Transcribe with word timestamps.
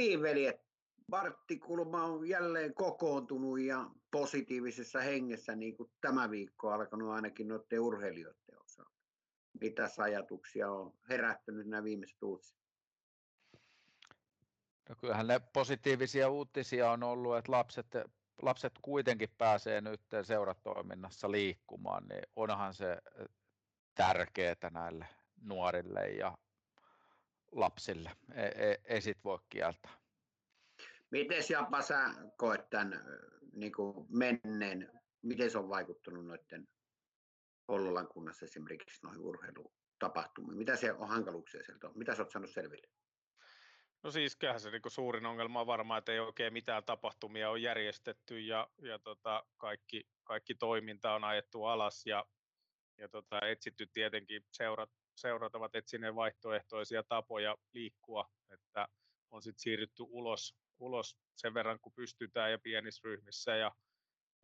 niin, 0.00 0.22
veljet. 0.22 0.70
Kulma 1.66 2.04
on 2.04 2.28
jälleen 2.28 2.74
kokoontunut 2.74 3.60
ja 3.60 3.90
positiivisessa 4.10 5.00
hengessä, 5.00 5.56
niin 5.56 5.76
kuin 5.76 5.90
tämä 6.00 6.30
viikko 6.30 6.70
alkanut 6.70 7.10
ainakin 7.10 7.48
noiden 7.48 7.80
urheilijoiden 7.80 8.62
osalta. 8.64 8.90
Mitä 9.60 9.88
ajatuksia 9.98 10.70
on 10.70 10.94
herättänyt 11.08 11.66
nämä 11.66 11.84
viimeiset 11.84 12.22
uutiset? 12.22 12.58
No 14.88 14.94
kyllähän 15.00 15.26
ne 15.26 15.40
positiivisia 15.52 16.28
uutisia 16.28 16.90
on 16.90 17.02
ollut, 17.02 17.36
että 17.36 17.52
lapset, 17.52 17.86
lapset 18.42 18.72
kuitenkin 18.82 19.30
pääsee 19.38 19.80
nyt 19.80 20.00
seuratoiminnassa 20.22 21.30
liikkumaan, 21.30 22.06
niin 22.08 22.22
onhan 22.36 22.74
se 22.74 22.98
tärkeää 23.94 24.70
näille 24.72 25.06
nuorille 25.42 26.08
ja 26.08 26.38
lapsille. 27.52 28.10
Ei, 28.34 28.64
ei, 28.64 28.78
ei 28.84 29.00
sit 29.00 29.24
voi 29.24 29.38
kieltää. 29.48 29.99
Miten 31.10 31.42
Japa 31.50 31.82
sä 31.82 32.14
koet 32.36 32.70
tämän 32.70 33.04
niin 33.52 33.72
menneen, 34.08 35.00
miten 35.22 35.50
se 35.50 35.58
on 35.58 35.68
vaikuttanut 35.68 36.26
noiden 36.26 36.68
Hollolan 37.68 38.08
kunnassa 38.08 38.44
esimerkiksi 38.44 39.00
noihin 39.02 39.20
urheilutapahtumiin? 39.20 40.58
Mitä 40.58 40.76
se 40.76 40.92
on 40.92 41.08
hankaluuksia 41.08 41.62
sieltä 41.62 41.88
on? 41.88 41.98
Mitä 41.98 42.14
sä 42.14 42.22
oot 42.22 42.30
saanut 42.30 42.50
selville? 42.50 42.86
No 44.02 44.10
siis 44.10 44.36
kyllähän 44.36 44.60
se 44.60 44.70
niin 44.70 44.82
suurin 44.88 45.26
ongelma 45.26 45.60
on 45.60 45.66
varmaan, 45.66 45.98
että 45.98 46.12
ei 46.12 46.18
oikein 46.18 46.52
mitään 46.52 46.84
tapahtumia 46.84 47.50
on 47.50 47.62
järjestetty 47.62 48.40
ja, 48.40 48.68
ja 48.82 48.98
tota, 48.98 49.46
kaikki, 49.56 50.08
kaikki 50.24 50.54
toiminta 50.54 51.14
on 51.14 51.24
ajettu 51.24 51.64
alas 51.64 52.06
ja, 52.06 52.26
ja 52.98 53.08
tota, 53.08 53.46
etsitty 53.46 53.86
tietenkin 53.86 54.42
seurat, 54.52 54.90
seurat 55.16 55.54
ovat 55.54 55.74
etsineet 55.74 56.14
vaihtoehtoisia 56.14 57.02
tapoja 57.02 57.56
liikkua, 57.72 58.30
että 58.50 58.88
on 59.30 59.42
sitten 59.42 59.62
siirrytty 59.62 60.02
ulos, 60.02 60.59
ulos 60.80 61.18
sen 61.36 61.54
verran, 61.54 61.80
kun 61.80 61.92
pystytään 61.92 62.50
ja 62.50 62.58
pienissä 62.58 63.00
ryhmissä 63.04 63.56
ja, 63.56 63.72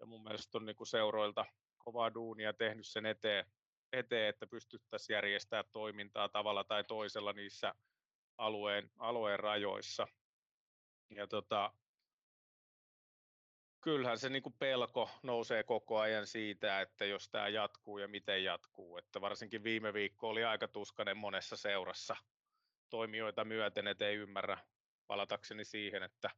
ja 0.00 0.06
mun 0.06 0.22
mielestä 0.22 0.58
on 0.58 0.66
niin 0.66 0.76
kuin 0.76 0.86
seuroilta 0.86 1.44
kovaa 1.78 2.14
duunia 2.14 2.52
tehnyt 2.52 2.86
sen 2.86 3.06
eteen, 3.06 3.46
eteen 3.92 4.28
että 4.28 4.46
pystyttäisiin 4.46 5.14
järjestämään 5.14 5.64
toimintaa 5.72 6.28
tavalla 6.28 6.64
tai 6.64 6.84
toisella 6.84 7.32
niissä 7.32 7.74
alueen, 8.38 8.90
alueen 8.98 9.40
rajoissa. 9.40 10.06
Ja 11.10 11.26
tota, 11.26 11.72
kyllähän 13.80 14.18
se 14.18 14.28
niin 14.28 14.42
kuin 14.42 14.56
pelko 14.58 15.10
nousee 15.22 15.62
koko 15.62 15.98
ajan 15.98 16.26
siitä, 16.26 16.80
että 16.80 17.04
jos 17.04 17.28
tämä 17.28 17.48
jatkuu 17.48 17.98
ja 17.98 18.08
miten 18.08 18.44
jatkuu. 18.44 18.96
Että 18.96 19.20
varsinkin 19.20 19.64
viime 19.64 19.92
viikko 19.92 20.28
oli 20.28 20.44
aika 20.44 20.68
tuskainen 20.68 21.16
monessa 21.16 21.56
seurassa 21.56 22.16
toimijoita 22.90 23.44
myöten, 23.44 23.86
että 23.86 24.08
ei 24.08 24.16
ymmärrä 24.16 24.58
palatakseni 25.06 25.64
siihen, 25.64 26.02
että 26.02 26.30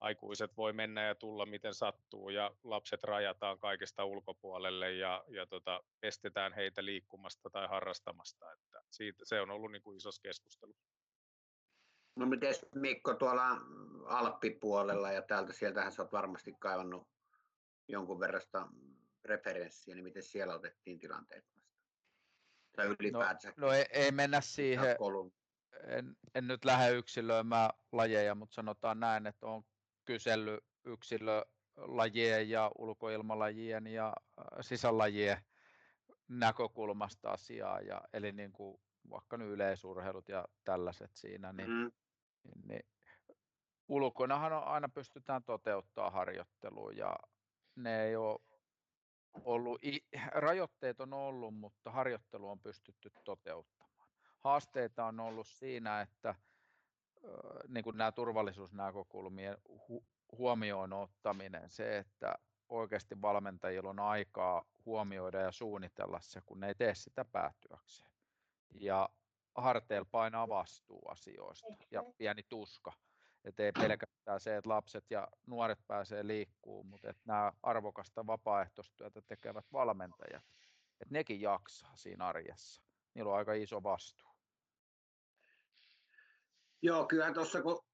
aikuiset 0.00 0.56
voi 0.56 0.72
mennä 0.72 1.02
ja 1.02 1.14
tulla 1.14 1.46
miten 1.46 1.74
sattuu 1.74 2.28
ja 2.28 2.56
lapset 2.64 3.04
rajataan 3.04 3.58
kaikesta 3.58 4.04
ulkopuolelle 4.04 4.92
ja, 4.92 5.24
ja 5.28 5.46
tota, 5.46 5.84
estetään 6.02 6.52
heitä 6.52 6.84
liikkumasta 6.84 7.50
tai 7.50 7.68
harrastamasta. 7.68 8.52
Että 8.52 8.82
siitä, 8.90 9.24
se 9.24 9.40
on 9.40 9.50
ollut 9.50 9.72
niin 9.72 9.82
kuin 9.82 9.96
isossa 9.96 10.22
keskustelussa. 10.22 10.96
No 12.16 12.26
miten 12.26 12.54
Mikko 12.74 13.14
tuolla 13.14 13.60
Alppipuolella 14.06 15.12
ja 15.12 15.22
täältä, 15.22 15.52
sieltähän 15.52 15.92
sä 15.92 16.02
oot 16.02 16.12
varmasti 16.12 16.54
kaivannut 16.58 17.08
jonkun 17.88 18.20
verrasta 18.20 18.68
referenssiä, 19.24 19.94
niin 19.94 20.04
miten 20.04 20.22
siellä 20.22 20.54
otettiin 20.54 20.98
tilanteet 20.98 21.44
vasta? 21.56 21.76
Tai 22.76 22.86
ylipäätään. 22.86 23.54
No, 23.56 23.66
no 23.66 23.72
ei, 23.72 23.86
ei, 23.90 24.12
mennä 24.12 24.40
siihen, 24.40 24.96
en, 25.84 26.16
en 26.34 26.46
nyt 26.46 26.64
lähde 26.64 26.92
yksilöimään 26.92 27.70
lajeja, 27.92 28.34
mutta 28.34 28.54
sanotaan 28.54 29.00
näin, 29.00 29.26
että 29.26 29.46
on 29.46 29.64
kysellyt 30.04 30.64
yksilölajien 30.84 32.50
ja 32.50 32.70
ulkoilmalajien 32.78 33.86
ja 33.86 34.06
äh, 34.38 34.44
sisälajien 34.60 35.44
näkökulmasta 36.28 37.30
asiaa, 37.30 37.80
ja, 37.80 38.00
eli 38.12 38.32
niin 38.32 38.52
kuin 38.52 38.80
vaikka 39.10 39.36
nyt 39.36 39.48
yleisurheilut 39.48 40.28
ja 40.28 40.44
tällaiset 40.64 41.10
siinä, 41.14 41.52
niin, 41.52 41.70
mm. 41.70 41.90
niin, 42.44 42.68
niin 42.68 42.86
ulkonahan 43.88 44.52
on, 44.52 44.64
aina 44.64 44.88
pystytään 44.88 45.44
toteuttaa 45.44 46.10
harjoittelua 46.10 46.92
ja 46.92 47.16
ne 47.76 48.04
ei 48.04 48.16
ole 48.16 48.40
ollut, 49.44 49.80
rajoitteet 50.32 51.00
on 51.00 51.12
ollut, 51.12 51.54
mutta 51.54 51.90
harjoittelu 51.90 52.50
on 52.50 52.60
pystytty 52.60 53.10
toteuttamaan. 53.24 53.75
Haasteita 54.46 55.04
on 55.04 55.20
ollut 55.20 55.46
siinä, 55.46 56.00
että 56.00 56.34
niin 57.68 57.84
kuin 57.84 57.96
nämä 57.96 58.12
turvallisuusnäkökulmien 58.12 59.56
hu- 59.68 60.04
huomioon 60.38 60.92
ottaminen, 60.92 61.70
se, 61.70 61.98
että 61.98 62.34
oikeasti 62.68 63.22
valmentajilla 63.22 63.90
on 63.90 63.98
aikaa 63.98 64.64
huomioida 64.84 65.40
ja 65.40 65.52
suunnitella 65.52 66.20
se, 66.20 66.40
kun 66.46 66.60
ne 66.60 66.68
ei 66.68 66.74
tee 66.74 66.94
sitä 66.94 67.24
päätyökseen. 67.24 68.10
Ja 68.74 69.08
harteilla 69.54 70.08
painaa 70.10 70.48
vastuu 70.48 71.08
asioista 71.08 71.66
ja 71.90 72.04
pieni 72.18 72.42
tuska. 72.42 72.92
Että 73.44 73.62
ei 73.62 73.72
pelkästään 73.72 74.40
se, 74.40 74.56
että 74.56 74.70
lapset 74.70 75.10
ja 75.10 75.28
nuoret 75.46 75.78
pääsee 75.86 76.26
liikkuun, 76.26 76.86
mutta 76.86 77.10
että 77.10 77.22
nämä 77.24 77.52
arvokasta 77.62 78.26
vapaaehtoistyötä 78.26 79.22
tekevät 79.22 79.72
valmentajat, 79.72 80.44
että 81.00 81.12
nekin 81.14 81.40
jaksaa 81.40 81.96
siinä 81.96 82.26
arjessa. 82.26 82.82
Niillä 83.14 83.32
on 83.32 83.38
aika 83.38 83.52
iso 83.52 83.82
vastuu. 83.82 84.25
Joo, 86.82 87.06
kyllä 87.06 87.32
tuossa 87.32 87.62
kun 87.62 87.84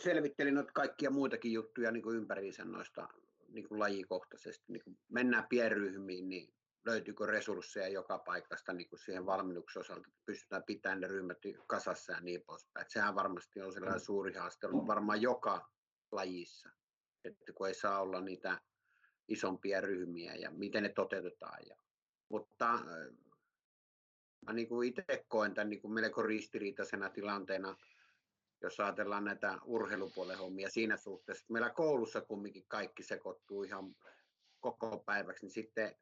selvittelin 0.00 0.54
noita 0.54 0.72
kaikkia 0.72 1.10
muitakin 1.10 1.52
juttuja 1.52 1.90
niin 1.90 2.02
kuin 2.02 2.16
ympäriinsä 2.16 2.64
noista 2.64 3.08
niin 3.48 3.68
kuin 3.68 3.78
lajikohtaisesti, 3.78 4.64
niin 4.68 4.84
kuin 4.84 4.98
mennään 5.08 5.46
pienryhmiin, 5.48 6.28
niin 6.28 6.54
löytyykö 6.86 7.26
resursseja 7.26 7.88
joka 7.88 8.18
paikasta 8.18 8.72
niin 8.72 8.88
kuin 8.88 8.98
siihen 8.98 9.26
valmennuksen 9.26 9.80
osalta, 9.80 10.08
että 10.08 10.22
pystytään 10.26 10.62
pitämään 10.62 11.00
ne 11.00 11.06
ryhmät 11.06 11.38
kasassa 11.66 12.12
ja 12.12 12.20
niin 12.20 12.42
poispäin. 12.46 12.82
Että 12.82 12.92
sehän 12.92 13.14
varmasti 13.14 13.60
on 13.60 13.72
sellainen 13.72 14.00
suuri 14.00 14.34
haaste 14.34 14.68
varmaan 14.72 15.22
joka 15.22 15.70
lajissa, 16.12 16.70
että 17.24 17.52
kun 17.52 17.68
ei 17.68 17.74
saa 17.74 18.00
olla 18.00 18.20
niitä 18.20 18.60
isompia 19.28 19.80
ryhmiä 19.80 20.34
ja 20.34 20.50
miten 20.50 20.82
ne 20.82 20.88
toteutetaan. 20.88 21.66
Ja, 21.66 21.76
mutta 22.28 22.78
mä 24.46 24.52
niin 24.52 24.68
kuin 24.68 24.88
itse 24.88 25.24
koen 25.28 25.54
tämän 25.54 25.70
niin 25.70 25.80
kuin 25.80 25.92
melko 25.92 26.22
ristiriitaisena 26.22 27.10
tilanteena, 27.10 27.76
jos 28.62 28.80
ajatellaan 28.80 29.24
näitä 29.24 29.58
urheilupuolen 29.64 30.38
hommia 30.38 30.70
siinä 30.70 30.96
suhteessa, 30.96 31.42
että 31.42 31.52
meillä 31.52 31.70
koulussa 31.70 32.20
kumminkin 32.20 32.64
kaikki 32.68 33.02
sekoittuu 33.02 33.62
ihan 33.62 33.96
koko 34.60 34.98
päiväksi, 34.98 35.44
niin 35.44 35.52
sitten 35.52 35.96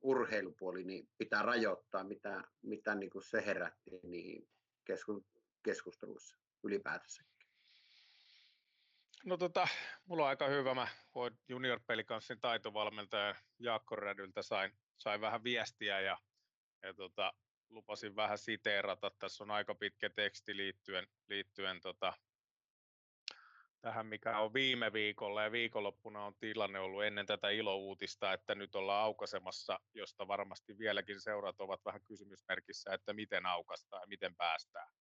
urheilupuoli 0.00 0.84
niin 0.84 1.08
pitää 1.18 1.42
rajoittaa, 1.42 2.04
mitä, 2.04 2.44
mitä 2.62 2.94
niin 2.94 3.10
kuin 3.10 3.22
se 3.22 3.46
herätti 3.46 3.90
niihin 4.02 4.48
keskusteluissa 5.62 6.36
ylipäätänsä. 6.62 7.22
No 9.24 9.36
tota, 9.36 9.68
mulla 10.04 10.22
on 10.22 10.28
aika 10.28 10.48
hyvä. 10.48 10.74
Mä 10.74 10.88
voin 11.14 11.38
junior-pelikanssin 11.48 12.40
taitovalmentaja 12.40 13.34
Jaakko 13.58 13.96
Rädyltä 13.96 14.42
sain, 14.42 14.72
sain 14.98 15.20
vähän 15.20 15.44
viestiä 15.44 16.00
ja, 16.00 16.18
ja 16.82 16.94
tota, 16.94 17.32
lupasin 17.72 18.16
vähän 18.16 18.38
siteerata. 18.38 19.10
Tässä 19.18 19.44
on 19.44 19.50
aika 19.50 19.74
pitkä 19.74 20.10
teksti 20.10 20.56
liittyen, 20.56 21.06
liittyen 21.28 21.80
tota, 21.80 22.12
tähän, 23.80 24.06
mikä 24.06 24.38
on 24.38 24.54
viime 24.54 24.92
viikolla 24.92 25.42
ja 25.42 25.52
viikonloppuna 25.52 26.24
on 26.24 26.34
tilanne 26.34 26.80
ollut 26.80 27.04
ennen 27.04 27.26
tätä 27.26 27.50
ilouutista, 27.50 28.32
että 28.32 28.54
nyt 28.54 28.74
ollaan 28.74 29.04
aukasemassa, 29.04 29.80
josta 29.94 30.28
varmasti 30.28 30.78
vieläkin 30.78 31.20
seurat 31.20 31.60
ovat 31.60 31.84
vähän 31.84 32.02
kysymysmerkissä, 32.04 32.94
että 32.94 33.12
miten 33.12 33.46
aukastaa 33.46 34.00
ja 34.00 34.06
miten 34.06 34.36
päästään. 34.36 34.92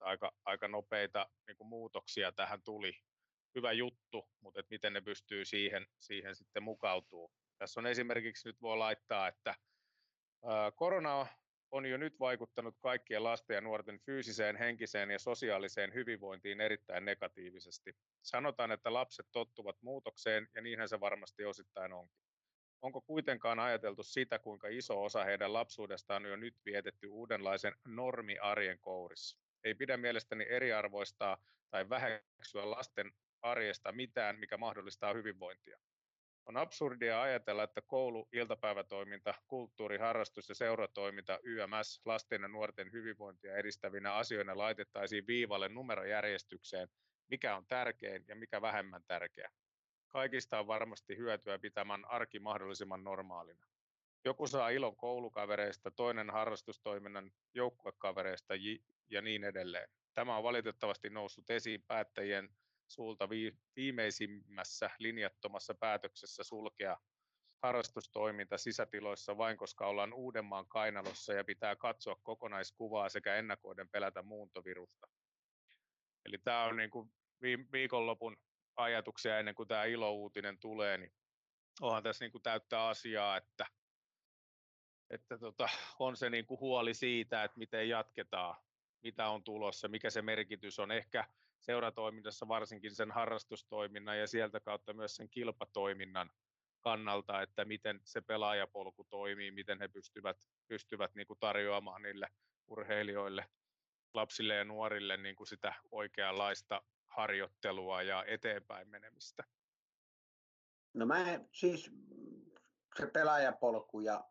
Aika, 0.00 0.32
aika 0.44 0.68
nopeita 0.68 1.26
niin 1.46 1.56
kuin 1.56 1.68
muutoksia 1.68 2.32
tähän 2.32 2.62
tuli. 2.62 2.92
Hyvä 3.54 3.72
juttu, 3.72 4.28
mutta 4.40 4.60
että 4.60 4.70
miten 4.70 4.92
ne 4.92 5.00
pystyy 5.00 5.44
siihen, 5.44 5.86
siihen 5.98 6.36
sitten 6.36 6.62
mukautuu. 6.62 7.32
Tässä 7.58 7.80
on 7.80 7.86
esimerkiksi 7.86 8.48
nyt 8.48 8.62
voi 8.62 8.76
laittaa, 8.76 9.28
että 9.28 9.54
korona 10.74 11.26
on 11.70 11.86
jo 11.86 11.96
nyt 11.96 12.20
vaikuttanut 12.20 12.76
kaikkien 12.80 13.24
lasten 13.24 13.54
ja 13.54 13.60
nuorten 13.60 14.00
fyysiseen, 14.00 14.56
henkiseen 14.56 15.10
ja 15.10 15.18
sosiaaliseen 15.18 15.94
hyvinvointiin 15.94 16.60
erittäin 16.60 17.04
negatiivisesti. 17.04 17.96
Sanotaan, 18.22 18.72
että 18.72 18.92
lapset 18.92 19.26
tottuvat 19.32 19.76
muutokseen 19.82 20.48
ja 20.54 20.62
niinhän 20.62 20.88
se 20.88 21.00
varmasti 21.00 21.44
osittain 21.44 21.92
onkin. 21.92 22.20
Onko 22.82 23.00
kuitenkaan 23.00 23.58
ajateltu 23.58 24.02
sitä, 24.02 24.38
kuinka 24.38 24.68
iso 24.68 25.02
osa 25.04 25.24
heidän 25.24 25.52
lapsuudestaan 25.52 26.24
on 26.24 26.30
jo 26.30 26.36
nyt 26.36 26.54
vietetty 26.64 27.06
uudenlaisen 27.06 27.74
normiarjen 27.84 28.78
kourissa? 28.80 29.38
Ei 29.64 29.74
pidä 29.74 29.96
mielestäni 29.96 30.46
eriarvoistaa 30.48 31.38
tai 31.70 31.88
väheksyä 31.88 32.70
lasten 32.70 33.12
arjesta 33.42 33.92
mitään, 33.92 34.38
mikä 34.38 34.56
mahdollistaa 34.56 35.14
hyvinvointia. 35.14 35.78
On 36.46 36.56
absurdia 36.56 37.22
ajatella, 37.22 37.62
että 37.62 37.80
koulu, 37.80 38.28
iltapäivätoiminta, 38.32 39.34
kulttuuri, 39.48 39.98
harrastus 39.98 40.48
ja 40.48 40.54
seuratoiminta 40.54 41.38
YMS 41.42 42.00
lasten 42.04 42.42
ja 42.42 42.48
nuorten 42.48 42.92
hyvinvointia 42.92 43.56
edistävinä 43.56 44.14
asioina 44.14 44.58
laitettaisiin 44.58 45.26
viivalle 45.26 45.68
numerojärjestykseen 45.68 46.88
mikä 47.30 47.56
on 47.56 47.66
tärkein 47.66 48.24
ja 48.28 48.36
mikä 48.36 48.62
vähemmän 48.62 49.02
tärkeä. 49.06 49.50
Kaikista 50.08 50.58
on 50.58 50.66
varmasti 50.66 51.16
hyötyä 51.16 51.58
pitämään 51.58 52.04
arki 52.04 52.38
mahdollisimman 52.40 53.04
normaalina. 53.04 53.66
Joku 54.24 54.46
saa 54.46 54.68
ilon 54.70 54.96
koulukavereista, 54.96 55.90
toinen 55.90 56.30
harrastustoiminnan 56.30 57.32
joukkuekavereista 57.54 58.54
ja 59.10 59.22
niin 59.22 59.44
edelleen. 59.44 59.88
Tämä 60.14 60.36
on 60.36 60.42
valitettavasti 60.42 61.10
noussut 61.10 61.50
esiin 61.50 61.82
päättäjien 61.82 62.48
suulta 62.90 63.28
viimeisimmässä 63.76 64.90
linjattomassa 64.98 65.74
päätöksessä 65.74 66.44
sulkea 66.44 66.96
harrastustoiminta 67.62 68.58
sisätiloissa 68.58 69.38
vain 69.38 69.56
koska 69.56 69.86
ollaan 69.86 70.12
Uudenmaan 70.12 70.66
kainalossa 70.68 71.32
ja 71.32 71.44
pitää 71.44 71.76
katsoa 71.76 72.16
kokonaiskuvaa 72.22 73.08
sekä 73.08 73.36
ennakoiden 73.36 73.88
pelätä 73.88 74.22
muuntovirusta. 74.22 75.06
Eli 76.24 76.38
tämä 76.38 76.64
on 76.64 76.76
niin 76.76 76.90
kuin 76.90 77.12
viikonlopun 77.72 78.36
ajatuksia 78.76 79.38
ennen 79.38 79.54
kuin 79.54 79.68
tämä 79.68 79.84
ilouutinen 79.84 80.58
tulee, 80.58 80.98
niin 80.98 81.12
onhan 81.80 82.02
tässä 82.02 82.24
niin 82.24 82.32
kuin 82.32 82.42
täyttää 82.42 82.88
asiaa, 82.88 83.36
että, 83.36 83.66
että 85.10 85.38
tota, 85.38 85.68
on 85.98 86.16
se 86.16 86.30
niin 86.30 86.46
kuin 86.46 86.60
huoli 86.60 86.94
siitä, 86.94 87.44
että 87.44 87.58
miten 87.58 87.88
jatketaan, 87.88 88.56
mitä 89.02 89.28
on 89.28 89.44
tulossa, 89.44 89.88
mikä 89.88 90.10
se 90.10 90.22
merkitys 90.22 90.78
on. 90.78 90.90
Ehkä 90.90 91.24
seuratoiminnassa 91.60 92.48
varsinkin 92.48 92.94
sen 92.94 93.10
harrastustoiminnan 93.10 94.18
ja 94.18 94.26
sieltä 94.26 94.60
kautta 94.60 94.92
myös 94.92 95.16
sen 95.16 95.30
kilpatoiminnan 95.30 96.30
kannalta, 96.80 97.42
että 97.42 97.64
miten 97.64 98.00
se 98.04 98.20
pelaajapolku 98.20 99.04
toimii, 99.04 99.50
miten 99.50 99.78
he 99.78 99.88
pystyvät, 99.88 100.36
pystyvät 100.68 101.14
niin 101.14 101.26
kuin 101.26 101.38
tarjoamaan 101.38 102.02
niille 102.02 102.28
urheilijoille, 102.66 103.46
lapsille 104.14 104.54
ja 104.54 104.64
nuorille 104.64 105.16
niin 105.16 105.36
kuin 105.36 105.46
sitä 105.46 105.74
oikeanlaista 105.90 106.82
harjoittelua 107.08 108.02
ja 108.02 108.24
eteenpäin 108.26 108.88
menemistä. 108.88 109.44
No 110.94 111.06
mä 111.06 111.40
siis 111.52 111.92
se 112.96 113.06
pelaajapolku 113.06 114.00
ja 114.00 114.24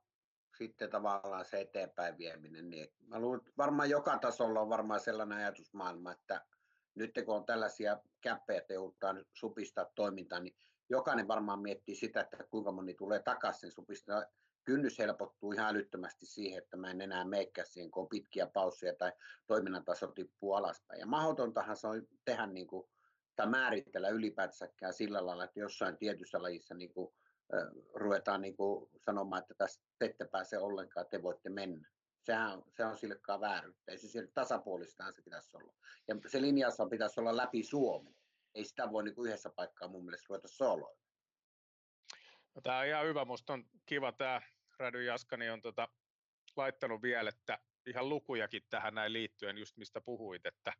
sitten 0.57 0.89
tavallaan 0.89 1.45
se 1.45 1.61
eteenpäin 1.61 2.17
vieminen, 2.17 2.69
niin 2.69 2.87
mä 3.07 3.19
luulen, 3.19 3.39
että 3.39 3.51
varmaan 3.57 3.89
joka 3.89 4.17
tasolla 4.17 4.61
on 4.61 4.69
varmaan 4.69 4.99
sellainen 4.99 5.37
ajatusmaailma, 5.37 6.11
että 6.11 6.45
nyt 6.95 7.11
kun 7.25 7.35
on 7.35 7.45
tällaisia 7.45 7.99
käppejä, 8.21 8.59
että 8.59 8.73
joudutaan 8.73 9.25
supistaa 9.33 9.91
toimintaa, 9.95 10.39
niin 10.39 10.55
jokainen 10.89 11.27
varmaan 11.27 11.59
miettii 11.59 11.95
sitä, 11.95 12.21
että 12.21 12.37
kuinka 12.49 12.71
moni 12.71 12.93
tulee 12.93 13.19
takaisin 13.19 13.71
supistaa. 13.71 14.25
Kynnys 14.63 14.99
helpottuu 14.99 15.51
ihan 15.51 15.69
älyttömästi 15.75 16.25
siihen, 16.25 16.63
että 16.63 16.77
mä 16.77 16.91
en 16.91 17.01
enää 17.01 17.25
meikää 17.25 17.65
siihen, 17.65 17.91
kun 17.91 18.03
on 18.03 18.09
pitkiä 18.09 18.47
pausseja 18.47 18.95
tai 18.95 19.11
toiminnan 19.47 19.85
taso 19.85 20.07
tippuu 20.07 20.53
alaspäin. 20.53 20.99
Ja 20.99 21.05
mahdotontahan 21.05 21.77
se 21.77 21.87
on 21.87 22.07
tehdä 22.25 22.47
niin 22.47 22.67
kuin, 22.67 22.89
tai 23.35 23.47
määritellä 23.47 24.09
ylipäätänsäkään 24.09 24.93
sillä 24.93 25.25
lailla, 25.25 25.43
että 25.43 25.59
jossain 25.59 25.97
tietyssä 25.97 26.41
lajissa 26.41 26.75
niin 26.75 26.93
kuin, 26.93 27.13
ruvetaan 27.93 28.41
niin 28.41 28.57
kuin, 28.57 28.89
sanomaan, 28.97 29.41
että 29.41 29.53
tässä 29.57 29.81
te 29.99 30.05
ette 30.05 30.25
pääse 30.25 30.57
ollenkaan, 30.57 31.05
te 31.09 31.23
voitte 31.23 31.49
mennä. 31.49 31.89
Sehän 32.29 32.53
on, 32.53 32.63
se 32.77 32.85
on 32.85 32.97
sillekaan 32.97 33.41
vääryyttä. 33.41 33.91
Ei 33.91 33.97
se 33.97 34.07
sille 34.07 34.27
tasapuolistahan 34.27 35.13
se 35.13 35.21
pitäisi 35.21 35.57
olla. 35.57 35.73
Ja 36.07 36.15
se 36.27 36.41
linjassa 36.41 36.85
pitäisi 36.85 37.19
olla 37.19 37.37
läpi 37.37 37.63
Suomen 37.63 38.15
ei 38.55 38.65
sitä 38.65 38.91
voi 38.91 39.03
niin 39.03 39.15
kuin 39.15 39.27
yhdessä 39.27 39.49
paikkaa 39.49 39.87
mun 39.87 40.05
mielestä 40.05 40.25
ruveta 40.29 40.47
sooloimaan. 40.47 41.09
No, 42.55 42.61
tämä 42.61 42.79
on 42.79 42.85
ihan 42.85 43.05
hyvä. 43.05 43.25
Minusta 43.25 43.53
on 43.53 43.65
kiva 43.85 44.11
tämä 44.11 44.41
Rady 44.79 45.03
Jaskani 45.03 45.49
on 45.49 45.61
tota, 45.61 45.87
laittanut 46.55 47.01
vielä, 47.01 47.29
että 47.29 47.59
ihan 47.85 48.09
lukujakin 48.09 48.61
tähän 48.69 48.95
näin 48.95 49.13
liittyen, 49.13 49.57
just 49.57 49.77
mistä 49.77 50.01
puhuit, 50.01 50.45
että 50.45 50.73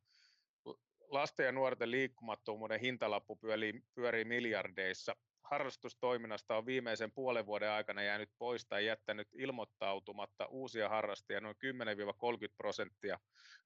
lasten 1.00 1.46
ja 1.46 1.52
nuorten 1.52 1.92
liikkumattomuuden 1.92 2.80
hintalappu 2.80 3.36
pyörii, 3.36 3.84
pyörii 3.96 4.26
miljardeissa. 4.26 5.16
Harrastustoiminnasta 5.52 6.58
on 6.58 6.66
viimeisen 6.66 7.12
puolen 7.12 7.46
vuoden 7.46 7.70
aikana 7.70 8.04
jäänyt 8.04 8.30
pois 8.38 8.66
tai 8.66 8.86
jättänyt 8.86 9.28
ilmoittautumatta 9.34 10.46
uusia 10.46 10.90
harrastajia 10.90 11.42
noin 11.42 11.56
10-30 11.56 12.54
prosenttia 12.58 13.20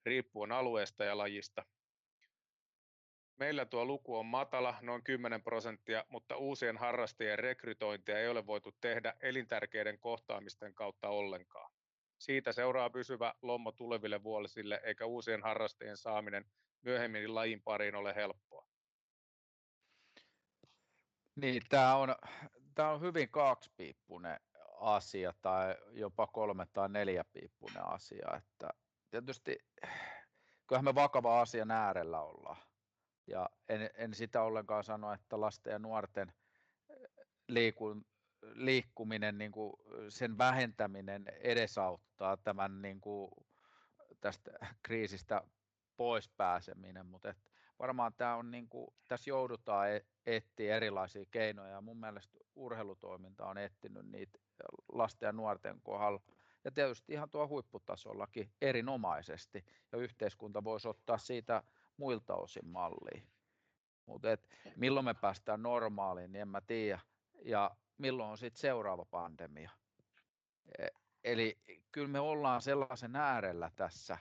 riippuen 0.06 0.52
alueesta 0.52 1.04
ja 1.04 1.18
lajista. 1.18 1.66
Meillä 3.38 3.66
tuo 3.66 3.86
luku 3.86 4.18
on 4.18 4.26
matala, 4.26 4.76
noin 4.82 5.04
10 5.04 5.44
prosenttia, 5.44 6.06
mutta 6.10 6.38
uusien 6.38 6.78
harrastajien 6.78 7.40
rekrytointia 7.40 8.20
ei 8.20 8.28
ole 8.28 8.46
voitu 8.46 8.72
tehdä 8.82 9.14
elintärkeiden 9.22 10.00
kohtaamisten 10.00 10.74
kautta 10.74 11.10
ollenkaan. 11.10 11.72
Siitä 12.18 12.52
seuraa 12.52 12.90
pysyvä 12.90 13.34
lommo 13.42 13.72
tuleville 13.72 14.24
vuosille, 14.24 14.82
eikä 14.84 15.06
uusien 15.06 15.44
harrastajien 15.44 15.98
saaminen 15.98 16.46
myöhemmin 16.82 17.36
lajin 17.36 17.62
pariin 17.62 17.96
ole 17.96 18.16
helppoa. 18.16 18.73
Niin, 21.36 21.62
tämä 21.70 21.96
on, 21.96 22.16
tämä 22.76 22.90
on 22.90 23.02
hyvin 23.02 23.30
kaksipiippunen 23.30 24.40
asia 24.80 25.34
tai 25.42 25.76
jopa 25.92 26.28
kolme 26.28 26.68
tai 26.74 26.90
neljäpiippunen 26.90 27.88
asia. 27.88 28.28
Että 28.38 28.70
tietysti 29.12 29.58
kyllähän 30.68 30.86
me 30.86 30.96
vakava 30.96 31.42
asian 31.42 31.72
äärellä 31.72 32.22
ollaan 32.22 32.58
ja 33.28 33.50
en, 33.70 33.90
en 33.94 34.14
sitä 34.14 34.42
ollenkaan 34.42 34.84
sano, 34.84 35.14
että 35.14 35.42
lasten 35.42 35.72
ja 35.72 35.80
nuorten 35.80 36.34
eh, 36.90 37.10
liikun, 37.48 38.06
liikkuminen, 38.42 39.38
niin 39.38 39.52
kuin 39.52 39.74
sen 40.10 40.38
vähentäminen 40.38 41.26
edesauttaa 41.40 42.38
tämän 42.38 42.82
niin 42.82 43.02
kuin 43.02 43.32
tästä 44.22 44.52
kriisistä 44.84 45.42
pois 45.98 46.30
pääseminen, 46.30 47.06
mutta 47.06 47.36
varmaan 47.84 48.14
tämä 48.14 48.36
on 48.36 48.52
niin 48.52 48.70
kuin, 48.70 48.88
tässä 49.08 49.30
joudutaan 49.30 49.92
e-, 49.92 50.06
etsiä 50.26 50.76
erilaisia 50.76 51.26
keinoja 51.32 51.72
ja 51.72 51.82
mun 51.82 52.00
mielestä 52.00 52.38
urheilutoiminta 52.56 53.46
on 53.46 53.58
etsinyt 53.58 54.06
niitä 54.06 54.40
lasten 54.94 55.28
ja 55.28 55.32
nuorten 55.32 55.82
kohdalla 55.82 56.22
ja 56.64 56.72
tietysti 56.72 57.14
ihan 57.14 57.30
tuo 57.30 57.48
huipputasollakin 57.48 58.52
erinomaisesti 58.62 59.66
ja 59.92 59.98
yhteiskunta 59.98 60.64
voisi 60.64 60.88
ottaa 60.88 61.18
siitä 61.18 61.64
muilta 61.98 62.36
osin 62.36 62.68
malliin. 62.68 63.28
Mutta 64.06 64.28
milloin 64.76 65.06
me 65.06 65.14
päästään 65.14 65.64
normaaliin, 65.64 66.32
niin 66.32 66.42
en 66.42 66.48
mä 66.48 66.62
tiedä. 66.62 67.00
Ja 67.46 67.72
milloin 67.98 68.30
on 68.30 68.38
sitten 68.38 68.62
seuraava 68.62 69.06
pandemia. 69.06 69.72
E, 70.80 70.88
eli 71.24 71.58
kyllä 71.92 72.08
me 72.08 72.20
ollaan 72.20 72.62
sellaisen 72.62 73.16
äärellä 73.16 73.72
tässä, 73.76 74.18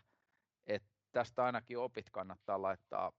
että 0.67 0.89
tästä 1.13 1.45
ainakin 1.45 1.79
opit 1.79 2.11
kannattaa 2.11 2.63
laittaa 2.63 3.13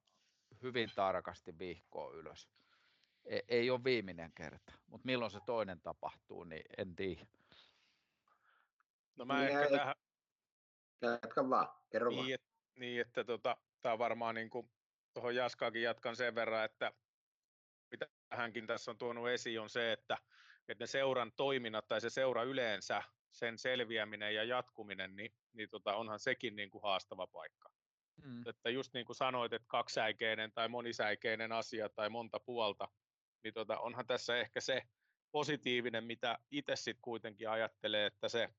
hyvin 0.64 0.90
tarkasti 0.96 1.60
vihkoa 1.60 2.12
ylös. 2.14 2.50
E, 3.26 3.40
ei 3.48 3.70
ole 3.70 3.84
viimeinen 3.84 4.32
kerta, 4.36 4.74
mutta 4.88 5.06
milloin 5.06 5.32
se 5.32 5.40
toinen 5.46 5.82
tapahtuu, 5.82 6.44
niin 6.44 6.64
en 6.78 6.96
tiedä. 6.96 7.26
No 9.16 9.26
mä 9.26 9.40
niin, 9.40 9.60
ehkä 9.60 9.78
tähän... 9.78 9.96
Jatka 11.02 11.50
vaan, 11.50 11.68
kerro 11.90 12.10
niin, 12.10 12.20
vaan. 12.20 12.32
Et, 12.32 12.42
niin, 12.76 13.02
että 13.02 13.24
tota, 13.24 13.58
tämä 13.82 13.98
varmaan 13.98 14.36
niin 14.36 14.50
kuin, 14.50 14.72
tuohon 15.14 15.36
Jaskaakin 15.36 15.82
jatkan 15.82 16.16
sen 16.16 16.36
verran, 16.36 16.66
että 16.66 16.92
mitä 17.92 18.08
hänkin 18.32 18.68
tässä 18.68 18.92
on 18.92 18.98
tuonut 18.98 19.30
esiin 19.30 19.62
on 19.62 19.70
se, 19.70 19.92
että, 19.92 20.18
että 20.68 20.84
ne 20.84 20.88
seuran 20.88 21.32
toiminnat 21.32 21.88
tai 21.88 22.02
se 22.02 22.10
seura 22.10 22.44
yleensä, 22.44 23.04
sen 23.32 23.58
selviäminen 23.58 24.36
ja 24.36 24.44
jatkuminen, 24.44 25.16
niin, 25.16 25.34
niin 25.54 25.70
tota, 25.70 25.96
onhan 25.96 26.20
sekin 26.20 26.56
niin 26.56 26.72
kuin 26.72 26.82
haastava 26.82 27.28
paikka. 27.28 27.70
Mm. 28.24 28.48
Että 28.48 28.70
just 28.70 28.94
niin 28.94 29.06
kuin 29.06 29.16
sanoit, 29.16 29.54
että 29.54 29.68
kaksisäikeinen 29.68 30.52
tai 30.52 30.70
monisäikeinen 30.70 31.52
asia 31.52 31.90
tai 31.90 32.10
monta 32.10 32.40
puolta, 32.40 32.88
niin 33.44 33.54
tota, 33.54 33.80
onhan 33.80 34.08
tässä 34.08 34.38
ehkä 34.38 34.62
se 34.62 34.82
positiivinen, 35.32 36.04
mitä 36.04 36.38
itse 36.52 36.76
sitten 36.76 37.02
kuitenkin 37.02 37.50
ajattelee, 37.50 38.06
että 38.06 38.30
se 38.30 38.50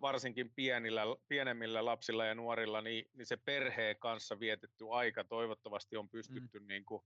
varsinkin 0.00 0.52
pienillä, 0.54 1.02
pienemmillä 1.28 1.84
lapsilla 1.84 2.24
ja 2.24 2.34
nuorilla, 2.34 2.80
niin, 2.80 3.10
niin 3.14 3.26
se 3.26 3.36
perheen 3.36 3.96
kanssa 3.98 4.40
vietetty 4.40 4.84
aika 4.90 5.24
toivottavasti 5.24 5.96
on 5.96 6.04
mm. 6.04 6.10
pystytty 6.10 6.60
mm. 6.60 6.66
niin 6.66 6.84
kuin, 6.84 7.02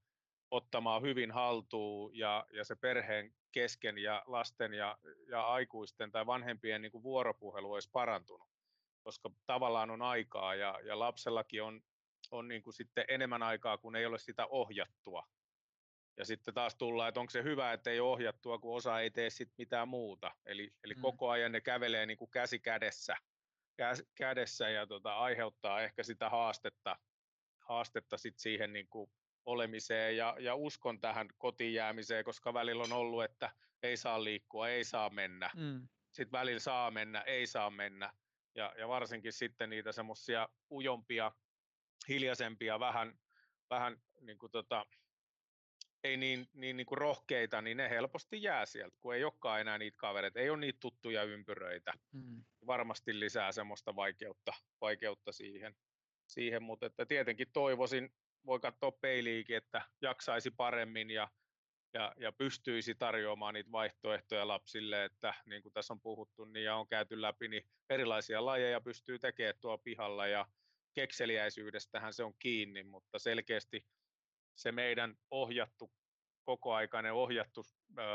ottamaan 0.50 1.02
hyvin 1.02 1.30
haltuun 1.30 2.16
ja, 2.16 2.46
ja 2.52 2.64
se 2.64 2.76
perheen 2.76 3.34
kesken 3.52 3.98
ja 3.98 4.22
lasten 4.26 4.74
ja, 4.74 4.98
ja 5.28 5.46
aikuisten 5.46 6.12
tai 6.12 6.26
vanhempien 6.26 6.82
niin 6.82 6.92
kuin 6.92 7.02
vuoropuhelu 7.02 7.72
olisi 7.72 7.90
parantunut, 7.92 8.49
koska 9.00 9.30
tavallaan 9.46 9.90
on 9.90 10.02
aikaa 10.02 10.54
ja, 10.54 10.80
ja 10.84 10.98
lapsellakin 10.98 11.62
on, 11.62 11.80
on 12.30 12.48
niin 12.48 12.62
kuin 12.62 12.74
sitten 12.74 13.04
enemmän 13.08 13.42
aikaa, 13.42 13.78
kun 13.78 13.96
ei 13.96 14.06
ole 14.06 14.18
sitä 14.18 14.46
ohjattua 14.46 15.26
ja 16.20 16.24
sitten 16.24 16.54
taas 16.54 16.74
tullaan, 16.74 17.08
että 17.08 17.20
onko 17.20 17.30
se 17.30 17.42
hyvä, 17.42 17.72
että 17.72 17.90
ei 17.90 18.00
ole 18.00 18.12
ohjattua, 18.12 18.58
kun 18.58 18.76
osa 18.76 19.00
ei 19.00 19.10
tee 19.10 19.30
sit 19.30 19.52
mitään 19.58 19.88
muuta. 19.88 20.30
Eli, 20.46 20.72
eli 20.84 20.94
mm. 20.94 21.00
koko 21.00 21.30
ajan 21.30 21.52
ne 21.52 21.60
kävelee 21.60 22.06
niin 22.06 22.18
kuin 22.18 22.30
käsi 22.30 22.58
kädessä, 22.58 23.16
käs, 23.76 24.02
kädessä 24.14 24.70
ja 24.70 24.86
tota, 24.86 25.18
aiheuttaa 25.18 25.80
ehkä 25.80 26.02
sitä 26.02 26.30
haastetta, 26.30 26.96
haastetta 27.58 28.18
sit 28.18 28.38
siihen 28.38 28.72
niin 28.72 28.88
kuin 28.88 29.10
olemiseen 29.46 30.16
ja, 30.16 30.36
ja 30.38 30.54
uskon 30.54 31.00
tähän 31.00 31.28
kotiin 31.38 31.74
jäämiseen, 31.74 32.24
koska 32.24 32.54
välillä 32.54 32.82
on 32.82 32.92
ollut, 32.92 33.24
että 33.24 33.50
ei 33.82 33.96
saa 33.96 34.24
liikkua, 34.24 34.68
ei 34.68 34.84
saa 34.84 35.10
mennä. 35.10 35.50
Mm. 35.56 35.88
Sitten 36.12 36.32
välillä 36.32 36.60
saa 36.60 36.90
mennä, 36.90 37.20
ei 37.20 37.46
saa 37.46 37.70
mennä. 37.70 38.12
Ja, 38.60 38.74
ja 38.78 38.88
varsinkin 38.88 39.32
sitten 39.32 39.70
niitä 39.70 39.92
semmoisia 39.92 40.48
ujompia, 40.70 41.32
hiljaisempia, 42.08 42.80
vähän 42.80 43.18
vähän 43.70 44.02
niin 44.20 44.38
kuin 44.38 44.52
tota, 44.52 44.86
ei 46.04 46.16
niin, 46.16 46.48
niin, 46.52 46.76
niin 46.76 46.86
kuin 46.86 46.98
rohkeita, 46.98 47.62
niin 47.62 47.76
ne 47.76 47.90
helposti 47.90 48.42
jää 48.42 48.66
sieltä, 48.66 48.96
kun 49.00 49.14
ei 49.14 49.24
olekaan 49.24 49.60
enää 49.60 49.78
niitä 49.78 49.96
kavereita, 49.96 50.40
ei 50.40 50.50
ole 50.50 50.58
niitä 50.58 50.78
tuttuja 50.80 51.22
ympyröitä. 51.22 51.92
Mm. 52.12 52.44
Varmasti 52.66 53.20
lisää 53.20 53.52
semmoista 53.52 53.96
vaikeutta, 53.96 54.52
vaikeutta 54.80 55.32
siihen, 55.32 55.74
siihen 56.26 56.62
mutta 56.62 56.86
että 56.86 57.06
tietenkin 57.06 57.52
toivoisin, 57.52 58.14
voi 58.46 58.60
katsoa 58.60 58.92
peiliikin, 58.92 59.56
että 59.56 59.82
jaksaisi 60.02 60.50
paremmin 60.50 61.10
ja, 61.10 61.28
ja, 61.94 62.14
ja 62.16 62.32
pystyisi 62.32 62.94
tarjoamaan 62.94 63.54
niitä 63.54 63.72
vaihtoehtoja 63.72 64.48
lapsille, 64.48 65.04
että 65.04 65.34
niin 65.46 65.62
kuin 65.62 65.72
tässä 65.72 65.94
on 65.94 66.00
puhuttu 66.00 66.44
niin 66.44 66.64
ja 66.64 66.76
on 66.76 66.88
käyty 66.88 67.22
läpi, 67.22 67.48
niin 67.48 67.62
erilaisia 67.90 68.44
lajeja 68.44 68.80
pystyy 68.80 69.18
tekemään 69.18 69.54
tuo 69.60 69.78
pihalla 69.78 70.26
ja 70.26 70.46
kekseliäisyydestähän 70.94 72.12
se 72.12 72.24
on 72.24 72.34
kiinni, 72.38 72.82
mutta 72.82 73.18
selkeästi 73.18 73.86
se 74.54 74.72
meidän 74.72 75.16
ohjattu, 75.30 75.92
kokoaikainen 76.44 77.12
ohjattu 77.12 77.62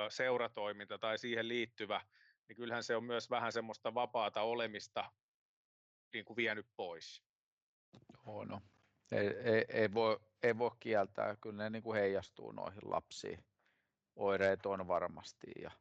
seuratoiminta 0.10 0.98
tai 0.98 1.18
siihen 1.18 1.48
liittyvä, 1.48 2.02
niin 2.48 2.56
kyllähän 2.56 2.84
se 2.84 2.96
on 2.96 3.04
myös 3.04 3.30
vähän 3.30 3.52
semmoista 3.52 3.94
vapaata 3.94 4.42
olemista 4.42 5.12
niin 6.14 6.26
kuin 6.26 6.38
vienyt 6.38 6.68
pois. 6.76 7.24
Oh, 8.26 8.46
no. 8.46 8.62
ei, 9.12 9.28
ei, 9.28 9.66
ei, 9.70 9.94
voi, 9.94 10.20
ei 10.44 10.58
voi 10.58 10.72
kieltää, 10.80 11.36
kyllä 11.36 11.64
ne 11.64 11.70
niin 11.70 11.84
kuin 11.84 12.00
heijastuu 12.00 12.52
noihin 12.52 12.92
lapsiin. 12.92 13.46
Oireet 14.16 14.66
on 14.66 14.88
varmasti. 14.88 15.48
Ja, 15.62 15.72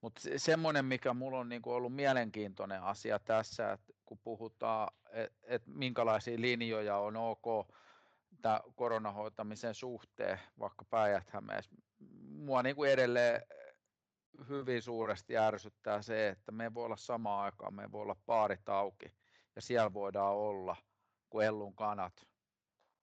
mutta 0.00 0.20
se, 0.20 0.38
semmoinen, 0.38 0.84
mikä 0.84 1.14
mulla 1.14 1.38
on 1.38 1.48
niin 1.48 1.62
ollut 1.64 1.94
mielenkiintoinen 1.94 2.82
asia 2.82 3.18
tässä, 3.18 3.72
että 3.72 3.92
kun 4.06 4.18
puhutaan, 4.18 4.88
että 5.10 5.38
et 5.46 5.66
minkälaisia 5.66 6.40
linjoja 6.40 6.96
on 6.96 7.16
ok 7.16 7.68
koronahoitamisen 8.74 9.74
suhteen, 9.74 10.40
vaikka 10.58 10.84
päijät 10.84 11.30
Mua 12.28 12.62
kuin 12.76 12.90
edelleen 12.90 13.42
hyvin 14.48 14.82
suuresti 14.82 15.38
ärsyttää 15.38 16.02
se, 16.02 16.28
että 16.28 16.52
me 16.52 16.74
voi 16.74 16.84
olla 16.84 16.96
samaan 16.96 17.44
aikaan, 17.44 17.74
me 17.74 17.92
voi 17.92 18.02
olla 18.02 18.16
paarit 18.26 18.68
auki 18.68 19.12
ja 19.56 19.62
siellä 19.62 19.92
voidaan 19.92 20.36
olla 20.36 20.76
kuin 21.30 21.46
ellun 21.46 21.74
kanat 21.74 22.12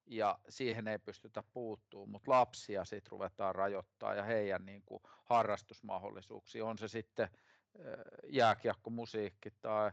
ja 0.06 0.40
siihen 0.50 0.88
ei 0.88 1.00
pystytä 1.00 1.44
puuttuu, 1.54 2.08
mutta 2.08 2.32
lapsia 2.32 2.86
sitten 2.86 3.12
ruvetaan 3.12 3.56
rajoittaa 3.56 4.14
ja 4.14 4.24
heidän 4.24 4.66
niin 4.66 4.84
kuin 4.86 5.04
harrastusmahdollisuuksia, 5.24 6.66
on 6.66 6.78
se 6.78 6.88
sitten 6.88 7.30
jääkiekko, 8.28 8.90
musiikki 8.90 9.52
tai 9.62 9.92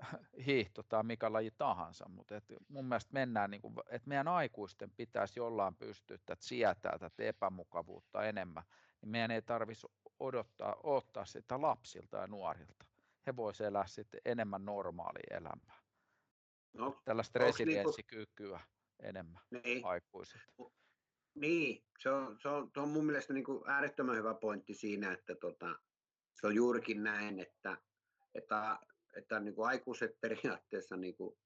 hiihto 0.46 0.82
tai 0.82 1.02
mikä 1.02 1.32
laji 1.32 1.50
tahansa, 1.50 2.08
mutta 2.08 2.36
et 2.36 2.44
mun 2.68 2.84
mielestä 2.84 3.12
mennään, 3.12 3.50
niin 3.50 3.62
kuin, 3.62 3.74
että 3.88 4.08
meidän 4.08 4.28
aikuisten 4.28 4.90
pitäisi 4.90 5.40
jollain 5.40 5.74
pystyä 5.74 6.14
että 6.14 6.36
sietää 6.40 6.98
tätä 6.98 7.22
epämukavuutta 7.22 8.24
enemmän, 8.24 8.62
niin 9.00 9.10
meidän 9.10 9.30
ei 9.30 9.42
tarvitsisi 9.42 9.86
odottaa, 10.20 10.76
ottaa 10.82 11.24
sitä 11.24 11.62
lapsilta 11.62 12.16
ja 12.16 12.26
nuorilta. 12.26 12.84
He 13.26 13.36
voisivat 13.36 13.68
elää 13.68 13.86
sitten 13.86 14.20
enemmän 14.24 14.64
normaalia 14.64 15.36
elämää. 15.36 15.80
No, 16.72 17.02
Tällaista 17.04 17.38
niinku 17.38 17.52
resilienssikykyä 17.52 18.56
niin 18.56 18.79
enemmän 19.02 19.42
niin, 19.64 19.84
aikuiset. 19.84 20.40
Niin, 21.34 21.84
se 21.98 22.10
on, 22.10 22.38
se 22.42 22.48
on, 22.48 22.70
se 22.74 22.80
on 22.80 22.88
mun 22.88 23.06
mielestä 23.06 23.32
niin 23.32 23.44
kuin 23.44 23.70
äärettömän 23.70 24.16
hyvä 24.16 24.34
pointti 24.34 24.74
siinä, 24.74 25.12
että 25.12 25.34
tota, 25.34 25.78
se 26.40 26.46
on 26.46 26.54
juurikin 26.54 27.02
näin, 27.02 27.40
että, 27.40 27.76
että 28.34 28.78
että 29.16 29.40
niin 29.40 29.54
kuin 29.54 29.68
aikuiset 29.68 30.20
periaatteessa 30.20 30.96
niin 30.96 31.16
kuin 31.16 31.36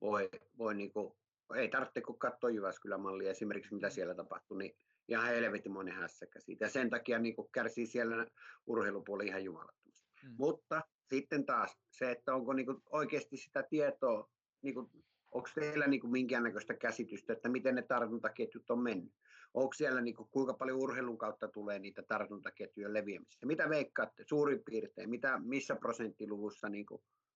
voi, 0.00 0.30
voi 0.58 0.74
niin 0.74 0.92
kuin, 0.92 1.14
ei 1.56 1.68
tarvitse 1.68 2.00
kun 2.00 2.18
katsoa 2.18 2.50
Jyväskylän 2.50 3.00
mallia 3.00 3.30
esimerkiksi, 3.30 3.74
mitä 3.74 3.90
siellä 3.90 4.14
tapahtui, 4.14 4.58
niin 4.58 4.76
ihan 5.08 5.26
helvetin 5.26 5.72
monen 5.72 5.94
hässäkkä 5.94 6.40
siitä. 6.40 6.64
Ja 6.64 6.70
sen 6.70 6.90
takia 6.90 7.18
niin 7.18 7.36
kuin 7.36 7.48
kärsii 7.52 7.86
siellä 7.86 8.26
urheilupuoli 8.66 9.26
ihan 9.26 9.44
jumalattomasti. 9.44 10.10
Hmm. 10.22 10.34
Mutta 10.38 10.82
sitten 11.04 11.46
taas 11.46 11.78
se, 11.90 12.10
että 12.10 12.34
onko 12.34 12.52
niin 12.52 12.66
kuin 12.66 12.82
oikeasti 12.90 13.36
sitä 13.36 13.62
tietoa, 13.62 14.30
niin 14.62 14.74
kuin, 14.74 14.90
onko 15.32 15.48
teillä 15.54 15.86
niin 15.86 16.00
kuin 16.00 16.10
minkäännäköistä 16.10 16.74
käsitystä, 16.74 17.32
että 17.32 17.48
miten 17.48 17.74
ne 17.74 17.82
tartuntaketjut 17.82 18.70
on 18.70 18.82
mennyt? 18.82 19.12
Onko 19.54 19.72
siellä 19.72 20.00
niin 20.00 20.16
kuin, 20.16 20.28
kuinka 20.30 20.54
paljon 20.54 20.78
urheilun 20.78 21.18
kautta 21.18 21.48
tulee 21.48 21.78
niitä 21.78 22.02
tartuntaketjujen 22.02 22.94
leviämistä? 22.94 23.46
Mitä 23.46 23.68
veikkaatte 23.68 24.24
suurin 24.26 24.62
piirtein? 24.64 25.10
Mitä, 25.10 25.40
missä 25.44 25.76
prosenttiluvussa, 25.76 26.68
niin 26.68 26.86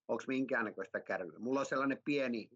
onko 0.07 0.23
minkäännäköistä 0.27 0.99
kärryä? 0.99 1.39
Mulla 1.39 1.59
on 1.59 1.65
sellainen 1.65 2.01
pieni 2.05 2.49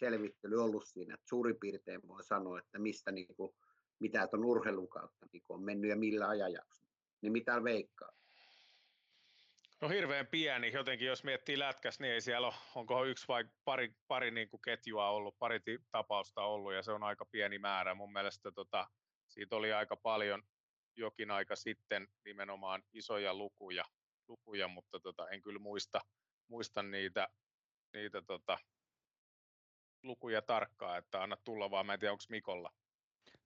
selvittely 0.00 0.62
ollut 0.62 0.86
siinä, 0.86 1.14
että 1.14 1.28
suurin 1.28 1.56
piirtein 1.60 2.08
voi 2.08 2.24
sanoa, 2.24 2.58
että 2.58 2.78
mistä 2.78 3.12
niin 3.12 3.34
kuin, 3.36 3.54
mitä 3.98 4.26
tuon 4.26 4.44
urheilun 4.44 4.88
kautta 4.88 5.26
niin 5.32 5.42
on 5.48 5.64
mennyt 5.64 5.90
ja 5.90 5.96
millä 5.96 6.28
ajanjaksolla. 6.28 6.92
Niin 7.22 7.32
mitä 7.32 7.64
veikkaa? 7.64 8.17
No 9.80 9.88
hirveän 9.88 10.26
pieni, 10.26 10.72
jotenkin 10.72 11.08
jos 11.08 11.24
miettii 11.24 11.58
lätkäs, 11.58 12.00
niin 12.00 12.12
ei 12.12 12.20
siellä 12.20 12.46
ole, 12.46 12.54
onko 12.74 13.04
yksi 13.04 13.28
vai 13.28 13.44
pari, 13.64 13.94
pari 14.08 14.30
niin 14.30 14.48
kuin 14.48 14.60
ketjua 14.60 15.10
ollut, 15.10 15.38
pari 15.38 15.60
tapausta 15.90 16.42
ollut 16.42 16.72
ja 16.72 16.82
se 16.82 16.92
on 16.92 17.02
aika 17.02 17.24
pieni 17.24 17.58
määrä. 17.58 17.94
Mun 17.94 18.12
mielestä 18.12 18.52
tota, 18.52 18.86
siitä 19.28 19.56
oli 19.56 19.72
aika 19.72 19.96
paljon 19.96 20.42
jokin 20.96 21.30
aika 21.30 21.56
sitten 21.56 22.08
nimenomaan 22.24 22.82
isoja 22.92 23.34
lukuja, 23.34 23.84
lukuja 24.28 24.68
mutta 24.68 25.00
tota, 25.00 25.28
en 25.28 25.42
kyllä 25.42 25.58
muista, 25.58 26.00
muista 26.48 26.82
niitä, 26.82 27.28
niitä 27.92 28.22
tota, 28.22 28.58
lukuja 30.02 30.42
tarkkaan, 30.42 30.98
että 30.98 31.22
anna 31.22 31.36
tulla 31.44 31.70
vaan, 31.70 31.86
mä 31.86 31.94
en 31.94 32.00
tiedä 32.00 32.12
onko 32.12 32.24
Mikolla. 32.28 32.70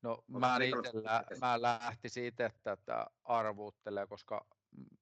No 0.02 0.24
mä, 0.28 0.56
itellä, 0.56 1.24
mä 1.40 1.62
lähtisin 1.62 2.24
itse 2.24 2.50
tätä 2.62 3.06
arvuuttelee, 3.24 4.06
koska 4.06 4.46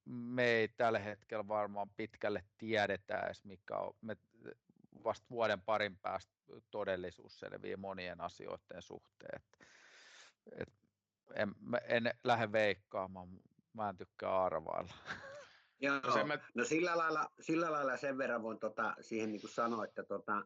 me 0.05 0.45
ei 0.45 0.67
tällä 0.67 0.99
hetkellä 0.99 1.47
varmaan 1.47 1.89
pitkälle 1.89 2.43
tiedetä 2.57 3.19
edes, 3.19 3.45
mikä 3.45 3.77
on, 3.77 3.93
me 4.01 4.17
vasta 5.03 5.25
vuoden 5.29 5.61
parin 5.61 5.97
päästä 5.97 6.33
todellisuus 6.71 7.39
selviää 7.39 7.77
monien 7.77 8.21
asioiden 8.21 8.81
suhteen. 8.81 9.41
Et, 9.41 9.67
et 10.51 10.73
en, 11.35 11.55
en 11.83 12.03
lähde 12.23 12.51
veikkaamaan, 12.51 13.27
mä 13.73 13.89
en 13.89 13.97
tykkää 13.97 14.43
arvailla. 14.43 14.93
Joo, 15.79 15.99
no, 15.99 16.25
mä... 16.25 16.39
no 16.53 16.65
sillä, 16.65 16.97
lailla, 16.97 17.31
sillä 17.41 17.71
lailla 17.71 17.97
sen 17.97 18.17
verran 18.17 18.43
voin 18.43 18.59
tota, 18.59 18.95
siihen 19.01 19.31
niin 19.31 19.41
kuin 19.41 19.51
sanoa, 19.51 19.85
että 19.85 20.03
tota, 20.03 20.45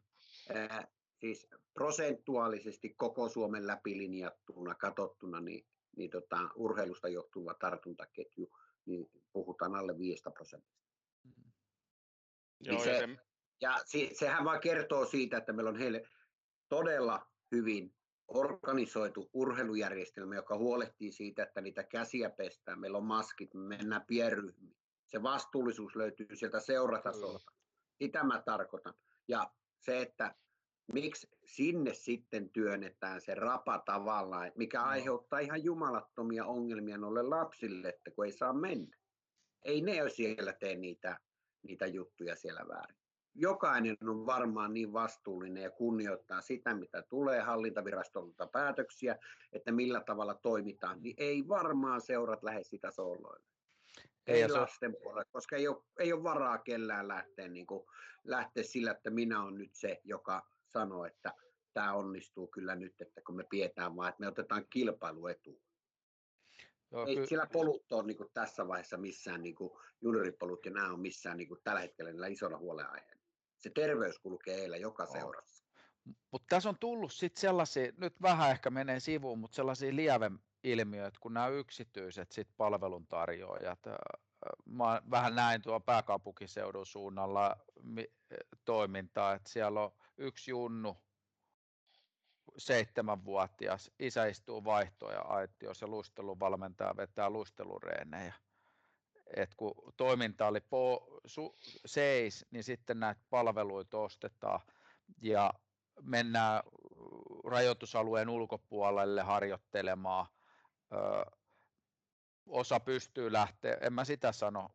ää, 0.54 0.88
siis 1.20 1.48
prosentuaalisesti 1.74 2.90
koko 2.98 3.30
Suomen 3.30 3.68
läpilinjattuna, 3.68 4.76
katsottuna, 4.76 5.42
niin, 5.42 5.66
niin 5.98 6.10
tota, 6.10 6.38
urheilusta 6.56 7.08
johtuva 7.08 7.54
tartuntaketju, 7.54 8.52
niin 8.86 9.12
puhutaan 9.34 9.76
alle 9.76 9.98
5 9.98 10.24
prosentista. 10.34 10.86
Mm. 11.24 11.52
Joo, 12.60 12.76
niin 12.76 12.84
se, 12.84 12.92
ja, 12.92 13.08
se... 13.08 13.18
ja 13.62 13.78
se, 13.86 14.10
sehän 14.14 14.46
vaan 14.46 14.60
kertoo 14.60 15.06
siitä, 15.06 15.38
että 15.38 15.54
meillä 15.54 15.70
on 15.70 15.80
heille 15.80 16.04
todella 16.70 17.28
hyvin 17.52 17.96
organisoitu 18.28 19.30
urheilujärjestelmä, 19.34 20.36
joka 20.36 20.58
huolehtii 20.58 21.12
siitä, 21.12 21.44
että 21.44 21.62
niitä 21.62 21.84
käsiä 21.84 22.30
pestään. 22.30 22.80
Meillä 22.80 22.98
on 22.98 23.06
maskit, 23.06 23.54
me 23.54 23.78
mennään 23.78 24.06
pienryhmiin. 24.08 24.78
Se 25.08 25.24
vastuullisuus 25.24 25.96
löytyy 25.96 26.36
sieltä 26.36 26.60
seuratasolta. 26.60 27.52
Sitä 27.98 28.24
mä 28.24 28.42
tarkoitan. 28.42 28.94
Ja 29.28 29.54
se, 29.80 30.02
että 30.02 30.36
miksi 30.94 31.28
sinne 31.46 31.94
sitten 31.94 32.50
työnnetään 32.50 33.22
se 33.22 33.36
rapa 33.36 33.80
tavallaan, 33.80 34.52
mikä 34.56 34.80
no. 34.80 34.86
aiheuttaa 34.86 35.40
ihan 35.40 35.64
jumalattomia 35.64 36.46
ongelmia 36.46 36.98
noille 36.98 37.24
lapsille, 37.24 37.90
että 37.90 38.12
kun 38.12 38.26
ei 38.26 38.32
saa 38.32 38.54
mennä. 38.54 38.98
Ei 39.64 39.82
ne 39.82 40.10
siellä 40.10 40.54
tee 40.54 40.76
niitä, 40.76 41.20
niitä 41.64 41.86
juttuja 41.86 42.36
siellä 42.36 42.68
väärin 42.68 43.06
jokainen 43.36 43.98
on 44.10 44.26
varmaan 44.26 44.74
niin 44.74 44.94
vastuullinen 44.94 45.64
ja 45.64 45.72
kunnioittaa 45.72 46.42
sitä, 46.42 46.76
mitä 46.76 47.02
tulee 47.02 47.42
hallintavirastolta 47.42 48.48
päätöksiä, 48.48 49.18
että 49.54 49.72
millä 49.72 50.02
tavalla 50.02 50.34
toimitaan, 50.34 51.02
niin 51.02 51.16
ei 51.18 51.48
varmaan 51.48 52.02
seurat 52.02 52.44
lähde 52.44 52.64
sitä 52.64 52.92
sooloille. 52.92 53.46
Ei, 54.28 54.42
ei 54.42 54.50
lasten 54.50 54.90
on... 54.90 54.96
puolelle, 55.04 55.26
koska 55.32 55.56
ei 55.56 55.68
ole, 55.68 55.84
ei 56.00 56.14
ole 56.14 56.24
varaa 56.24 56.58
kellään 56.58 57.08
lähteä, 57.08 57.48
niin 57.48 57.68
kuin, 57.68 57.86
lähteä 58.24 58.64
sillä, 58.64 58.92
että 58.92 59.10
minä 59.10 59.44
olen 59.44 59.58
nyt 59.58 59.76
se, 59.76 60.02
joka 60.04 60.48
sanoo, 60.80 61.06
että 61.06 61.34
tämä 61.74 61.94
onnistuu 61.94 62.48
kyllä 62.48 62.76
nyt, 62.76 63.02
että 63.02 63.22
kun 63.26 63.36
me 63.36 63.44
pidetään 63.50 63.96
vaan, 63.96 64.10
että 64.10 64.20
me 64.20 64.28
otetaan 64.28 64.66
kilpailuetu. 64.70 65.62
Joo, 66.92 67.06
ei 67.06 67.16
ky- 67.16 67.28
sillä 67.28 67.48
polut 67.54 67.92
ole 67.92 68.04
niin 68.04 68.18
tässä 68.34 68.68
vaiheessa 68.68 68.98
missään, 68.98 69.42
niin 69.42 69.56
kuin 69.56 69.72
junioripolut 70.02 70.66
ja 70.66 70.72
nämä 70.72 70.94
on 70.94 71.00
missään 71.00 71.38
niin 71.38 71.48
kuin 71.48 71.60
tällä 71.64 71.82
hetkellä 71.82 72.12
niillä 72.12 72.28
isolla 72.28 72.58
huolenaiheella 72.58 73.26
se 73.66 73.70
terveys 73.70 74.20
kulkee 74.20 74.56
heillä 74.56 74.78
joka 74.78 75.06
seurassa. 75.06 75.66
Mutta 76.32 76.46
tässä 76.50 76.70
on 76.70 76.80
tullut 76.80 77.14
sitten 77.14 77.42
sellaisia, 77.42 77.92
nyt 77.98 78.22
vähän 78.22 78.52
ehkä 78.52 78.70
menee 78.70 79.00
sivuun, 79.00 79.40
mutta 79.40 79.56
sellaisia 79.56 79.92
ilmiöitä, 80.64 81.20
kun 81.22 81.34
nämä 81.34 81.48
yksityiset 81.48 82.32
sit 82.32 82.48
palveluntarjoajat, 82.58 83.80
mä 84.66 85.02
vähän 85.12 85.36
näin 85.36 85.62
tuo 85.62 85.80
pääkaupunkiseudun 85.80 86.86
suunnalla 86.86 87.58
toimintaa, 88.66 89.34
että 89.34 89.50
siellä 89.50 89.82
on 89.82 89.92
yksi 90.18 90.52
junnu, 90.52 90.98
seitsemänvuotias, 92.58 93.92
isä 94.00 94.26
istuu 94.26 94.64
vaihtoja 94.64 95.22
aitiossa 95.22 95.86
ja 95.86 95.90
luisteluvalmentaja 95.90 96.98
vetää 96.98 97.30
luistelureenejä. 97.30 98.34
Et 99.36 99.56
kun 99.56 99.94
toiminta 99.98 100.48
oli 100.48 100.62
po, 100.62 101.08
su, 101.26 101.56
seis, 101.86 102.46
niin 102.52 102.64
sitten 102.64 103.00
näitä 103.00 103.22
palveluita 103.30 103.98
ostetaan 103.98 104.60
ja 105.22 105.54
mennään 106.02 106.64
rajoitusalueen 107.46 108.30
ulkopuolelle 108.30 109.22
harjoittelemaan. 109.22 110.26
Ö, 110.94 111.32
osa 112.46 112.80
pystyy 112.80 113.32
lähteä, 113.32 113.78
en 113.82 113.94
mä 113.94 114.06
sitä 114.06 114.32
sano, 114.32 114.70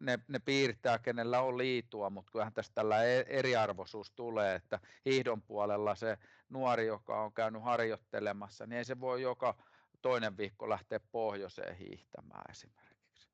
ne, 0.00 0.18
ne 0.28 0.38
piirtää, 0.38 0.98
kenellä 0.98 1.40
on 1.40 1.58
liitua, 1.58 2.10
mutta 2.10 2.32
kyllähän 2.32 2.52
tästä 2.52 2.74
tällä 2.74 3.04
e, 3.04 3.24
eriarvoisuus 3.26 4.10
tulee, 4.10 4.54
että 4.54 4.80
hiihdon 5.04 5.42
puolella 5.42 5.94
se 5.94 6.18
nuori, 6.48 6.86
joka 6.86 7.22
on 7.22 7.32
käynyt 7.32 7.62
harjoittelemassa, 7.62 8.66
niin 8.66 8.78
ei 8.78 8.84
se 8.84 9.00
voi 9.00 9.22
joka 9.22 9.54
toinen 10.02 10.36
viikko 10.36 10.68
lähteä 10.68 11.00
pohjoiseen 11.12 11.76
hiihtämään 11.76 12.50
esimerkiksi. 12.50 13.28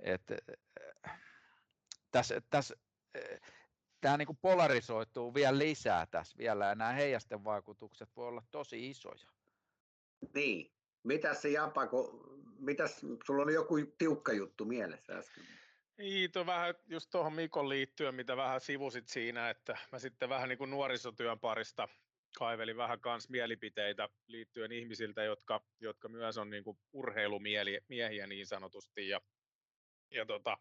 Et, 0.00 0.22
tässä, 2.10 2.42
tässä, 2.50 2.74
tämä 4.00 4.16
niin 4.16 4.38
polarisoituu 4.42 5.34
vielä 5.34 5.58
lisää 5.58 6.06
tässä 6.06 6.38
vielä, 6.38 6.66
ja 6.66 6.74
nämä 6.74 6.92
heijasten 6.92 7.44
vaikutukset 7.44 8.08
voi 8.16 8.28
olla 8.28 8.42
tosi 8.50 8.90
isoja. 8.90 9.26
Niin. 10.34 10.72
Mitäs 11.02 11.42
se 11.42 11.48
Japa, 11.48 11.86
kun, 11.86 12.29
mitäs, 12.60 13.00
sulla 13.26 13.42
oli 13.42 13.54
joku 13.54 13.74
tiukka 13.98 14.32
juttu 14.32 14.64
mielessä 14.64 15.18
äsken? 15.18 15.44
Niin, 15.98 16.30
vähän 16.46 16.74
just 16.86 17.10
tuohon 17.10 17.32
Mikon 17.32 17.68
liittyen, 17.68 18.14
mitä 18.14 18.36
vähän 18.36 18.60
sivusit 18.60 19.08
siinä, 19.08 19.50
että 19.50 19.78
mä 19.92 19.98
sitten 19.98 20.28
vähän 20.28 20.48
niin 20.48 20.58
kuin 20.58 20.70
nuorisotyön 20.70 21.40
parista 21.40 21.88
kaivelin 22.38 22.76
vähän 22.76 23.00
kans 23.00 23.28
mielipiteitä 23.28 24.08
liittyen 24.26 24.72
ihmisiltä, 24.72 25.22
jotka, 25.22 25.60
jotka 25.80 26.08
myös 26.08 26.38
on 26.38 26.50
niin 26.50 26.64
kuin 26.64 26.78
urheilumiehiä 26.92 28.26
niin 28.26 28.46
sanotusti. 28.46 29.08
Ja, 29.08 29.20
ja 30.10 30.26
tota, 30.26 30.58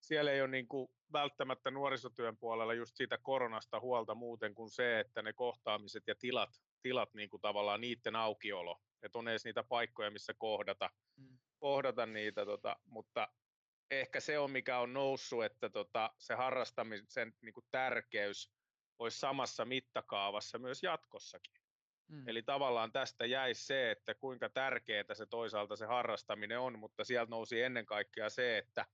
siellä 0.00 0.32
ei 0.32 0.40
ole 0.40 0.48
niin 0.50 0.68
kuin 0.68 0.88
välttämättä 1.12 1.70
nuorisotyön 1.70 2.38
puolella 2.38 2.74
just 2.74 2.96
siitä 2.96 3.18
koronasta 3.22 3.80
huolta 3.80 4.14
muuten 4.14 4.54
kuin 4.54 4.70
se, 4.70 5.00
että 5.00 5.22
ne 5.22 5.32
kohtaamiset 5.32 6.02
ja 6.06 6.14
tilat, 6.14 6.50
tilat 6.82 7.14
niin 7.14 7.30
kuin 7.30 7.40
tavallaan 7.40 7.80
niiden 7.80 8.16
aukiolo, 8.16 8.80
että 9.02 9.18
on 9.18 9.28
edes 9.28 9.44
niitä 9.44 9.62
paikkoja, 9.62 10.10
missä 10.10 10.34
kohdata, 10.34 10.90
mm. 11.16 11.38
kohdata 11.58 12.06
niitä, 12.06 12.44
tota, 12.44 12.76
mutta 12.84 13.28
ehkä 13.90 14.20
se 14.20 14.38
on, 14.38 14.50
mikä 14.50 14.78
on 14.78 14.92
noussut, 14.92 15.44
että 15.44 15.70
tota, 15.70 16.10
se 16.18 16.34
harrastamisen 16.34 17.34
niin 17.42 17.52
kuin 17.52 17.66
tärkeys 17.70 18.52
olisi 18.98 19.18
samassa 19.18 19.64
mittakaavassa 19.64 20.58
myös 20.58 20.82
jatkossakin. 20.82 21.54
Mm. 22.08 22.28
Eli 22.28 22.42
tavallaan 22.42 22.92
tästä 22.92 23.26
jäisi 23.26 23.66
se, 23.66 23.90
että 23.90 24.14
kuinka 24.14 24.48
tärkeää 24.48 25.14
se 25.14 25.26
toisaalta 25.26 25.76
se 25.76 25.86
harrastaminen 25.86 26.60
on, 26.60 26.78
mutta 26.78 27.04
sieltä 27.04 27.30
nousi 27.30 27.62
ennen 27.62 27.86
kaikkea 27.86 28.30
se, 28.30 28.58
että, 28.58 28.86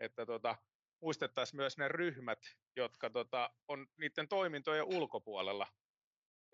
että 0.00 0.26
tota, 0.26 0.56
muistettaisiin 1.00 1.56
myös 1.56 1.78
ne 1.78 1.88
ryhmät, 1.88 2.38
jotka 2.76 3.10
tota, 3.10 3.50
on 3.68 3.86
niiden 3.96 4.28
toimintojen 4.28 4.84
ulkopuolella 4.84 5.66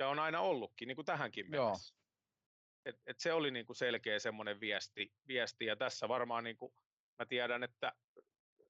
ja 0.01 0.09
on 0.09 0.19
aina 0.19 0.41
ollutkin, 0.41 0.89
niin 0.89 0.97
kuin 0.97 1.07
tähänkin 1.07 1.51
mennessä. 1.51 1.95
Et, 2.85 2.97
et 3.07 3.19
se 3.19 3.33
oli 3.33 3.51
niin 3.51 3.67
kuin 3.67 3.77
selkeä 3.77 4.19
semmoinen 4.19 4.61
viesti, 4.61 5.13
viesti, 5.29 5.67
ja 5.67 5.77
tässä 5.77 6.09
varmaan 6.09 6.45
niin 6.45 6.57
kuin 6.57 6.73
mä 7.19 7.27
tiedän, 7.27 7.63
että 7.63 7.93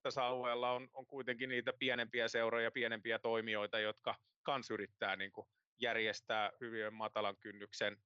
tässä 0.02 0.24
alueella 0.24 0.72
on, 0.72 0.88
on 0.92 1.06
kuitenkin 1.06 1.48
niitä 1.48 1.72
pienempiä 1.78 2.28
seuroja, 2.28 2.70
pienempiä 2.70 3.18
toimijoita, 3.18 3.78
jotka 3.78 4.14
kans 4.42 4.70
yrittää 4.70 5.16
niin 5.16 5.32
kuin 5.32 5.46
järjestää 5.80 6.52
hyvin 6.60 6.94
matalan 6.94 7.36
kynnyksen 7.40 7.96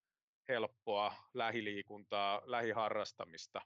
helppoa 0.48 1.14
lähiliikuntaa, 1.34 2.42
lähiharrastamista. 2.44 3.60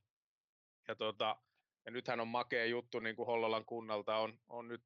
Ja, 0.88 0.96
tota, 0.96 1.36
ja 1.84 1.92
nythän 1.92 2.20
on 2.20 2.28
makea 2.28 2.66
juttu, 2.66 2.98
niin 2.98 3.16
kuin 3.16 3.26
Hollolan 3.26 3.64
kunnalta 3.64 4.16
on, 4.16 4.38
on 4.48 4.68
nyt 4.68 4.84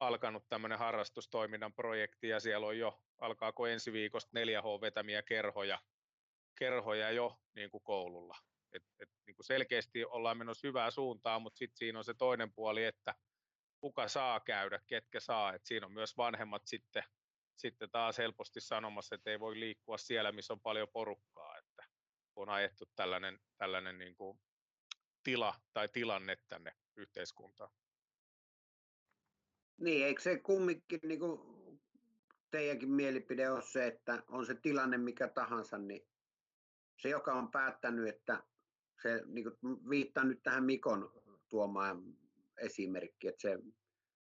alkanut 0.00 0.48
tämmöinen 0.48 0.78
harrastustoiminnan 0.78 1.74
projekti, 1.74 2.28
ja 2.28 2.40
siellä 2.40 2.66
on 2.66 2.78
jo, 2.78 3.03
alkaako 3.18 3.66
ensi 3.66 3.92
viikosta 3.92 4.38
4H-vetämiä 4.38 5.22
kerhoja, 5.22 5.78
kerhoja 6.58 7.10
jo 7.10 7.40
niin 7.54 7.70
kuin 7.70 7.82
koululla. 7.84 8.36
Et, 8.72 8.82
et, 9.00 9.08
niin 9.26 9.36
kuin 9.36 9.46
selkeästi 9.46 10.04
ollaan 10.04 10.38
menossa 10.38 10.66
hyvää 10.68 10.90
suuntaan, 10.90 11.42
mutta 11.42 11.58
sitten 11.58 11.76
siinä 11.76 11.98
on 11.98 12.04
se 12.04 12.14
toinen 12.14 12.52
puoli, 12.52 12.84
että 12.84 13.14
kuka 13.80 14.08
saa 14.08 14.40
käydä, 14.40 14.80
ketkä 14.86 15.20
saa. 15.20 15.54
Et 15.54 15.64
siinä 15.64 15.86
on 15.86 15.92
myös 15.92 16.16
vanhemmat 16.16 16.62
sitten, 16.66 17.02
sitten 17.56 17.90
taas 17.90 18.18
helposti 18.18 18.60
sanomassa, 18.60 19.14
että 19.14 19.30
ei 19.30 19.40
voi 19.40 19.60
liikkua 19.60 19.98
siellä, 19.98 20.32
missä 20.32 20.52
on 20.52 20.60
paljon 20.60 20.88
porukkaa. 20.92 21.58
Että 21.58 21.84
on 22.36 22.48
ajettu 22.48 22.84
tällainen, 22.96 23.40
tällainen 23.56 23.98
niin 23.98 24.14
kuin 24.14 24.40
tila 25.22 25.54
tai 25.72 25.88
tilanne 25.88 26.36
tänne 26.48 26.72
yhteiskuntaan. 26.96 27.70
Niin, 29.80 30.06
eikö 30.06 30.22
se 30.22 30.38
kumminkin 30.38 31.00
niin 31.02 31.20
kuin 31.20 31.53
teidänkin 32.54 32.90
mielipide 32.90 33.50
on 33.50 33.62
se, 33.62 33.86
että 33.86 34.22
on 34.28 34.46
se 34.46 34.54
tilanne 34.54 34.98
mikä 34.98 35.28
tahansa, 35.28 35.78
niin 35.78 36.06
se, 36.96 37.08
joka 37.08 37.34
on 37.34 37.50
päättänyt, 37.50 38.08
että 38.08 38.42
se 39.02 39.22
niin 39.26 39.44
kuin, 39.44 39.90
viittaa 39.90 40.24
nyt 40.24 40.42
tähän 40.42 40.64
Mikon 40.64 41.22
tuomaan 41.48 42.02
esimerkki, 42.58 43.28
että 43.28 43.42
se 43.42 43.58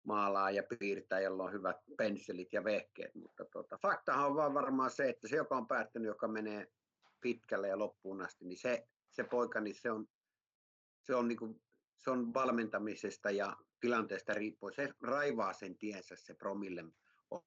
maalaa 0.02 0.50
ja 0.50 0.62
piirtää, 0.78 1.20
jolla 1.20 1.44
on 1.44 1.52
hyvät 1.52 1.76
pensselit 1.96 2.52
ja 2.52 2.64
vehkeet, 2.64 3.14
mutta 3.14 3.44
tuota, 3.44 3.78
faktahan 3.82 4.26
on 4.26 4.36
vaan 4.36 4.54
varmaan 4.54 4.90
se, 4.90 5.08
että 5.08 5.28
se, 5.28 5.36
joka 5.36 5.56
on 5.56 5.66
päättänyt, 5.66 6.06
joka 6.06 6.28
menee 6.28 6.72
pitkälle 7.20 7.68
ja 7.68 7.78
loppuun 7.78 8.22
asti, 8.22 8.44
niin 8.44 8.58
se, 8.58 8.88
se 9.10 9.24
poika, 9.24 9.60
niin 9.60 9.74
se 9.74 9.90
on, 9.90 10.08
se 11.02 11.14
on, 11.14 11.28
niin 11.28 11.38
kuin, 11.38 11.62
se 11.98 12.10
on 12.10 12.34
valmentamisesta 12.34 13.30
ja 13.30 13.56
tilanteesta 13.80 14.34
riippuen. 14.34 14.74
Se 14.74 14.94
raivaa 15.02 15.52
sen 15.52 15.78
tiensä, 15.78 16.16
se 16.16 16.34
promille 16.34 16.84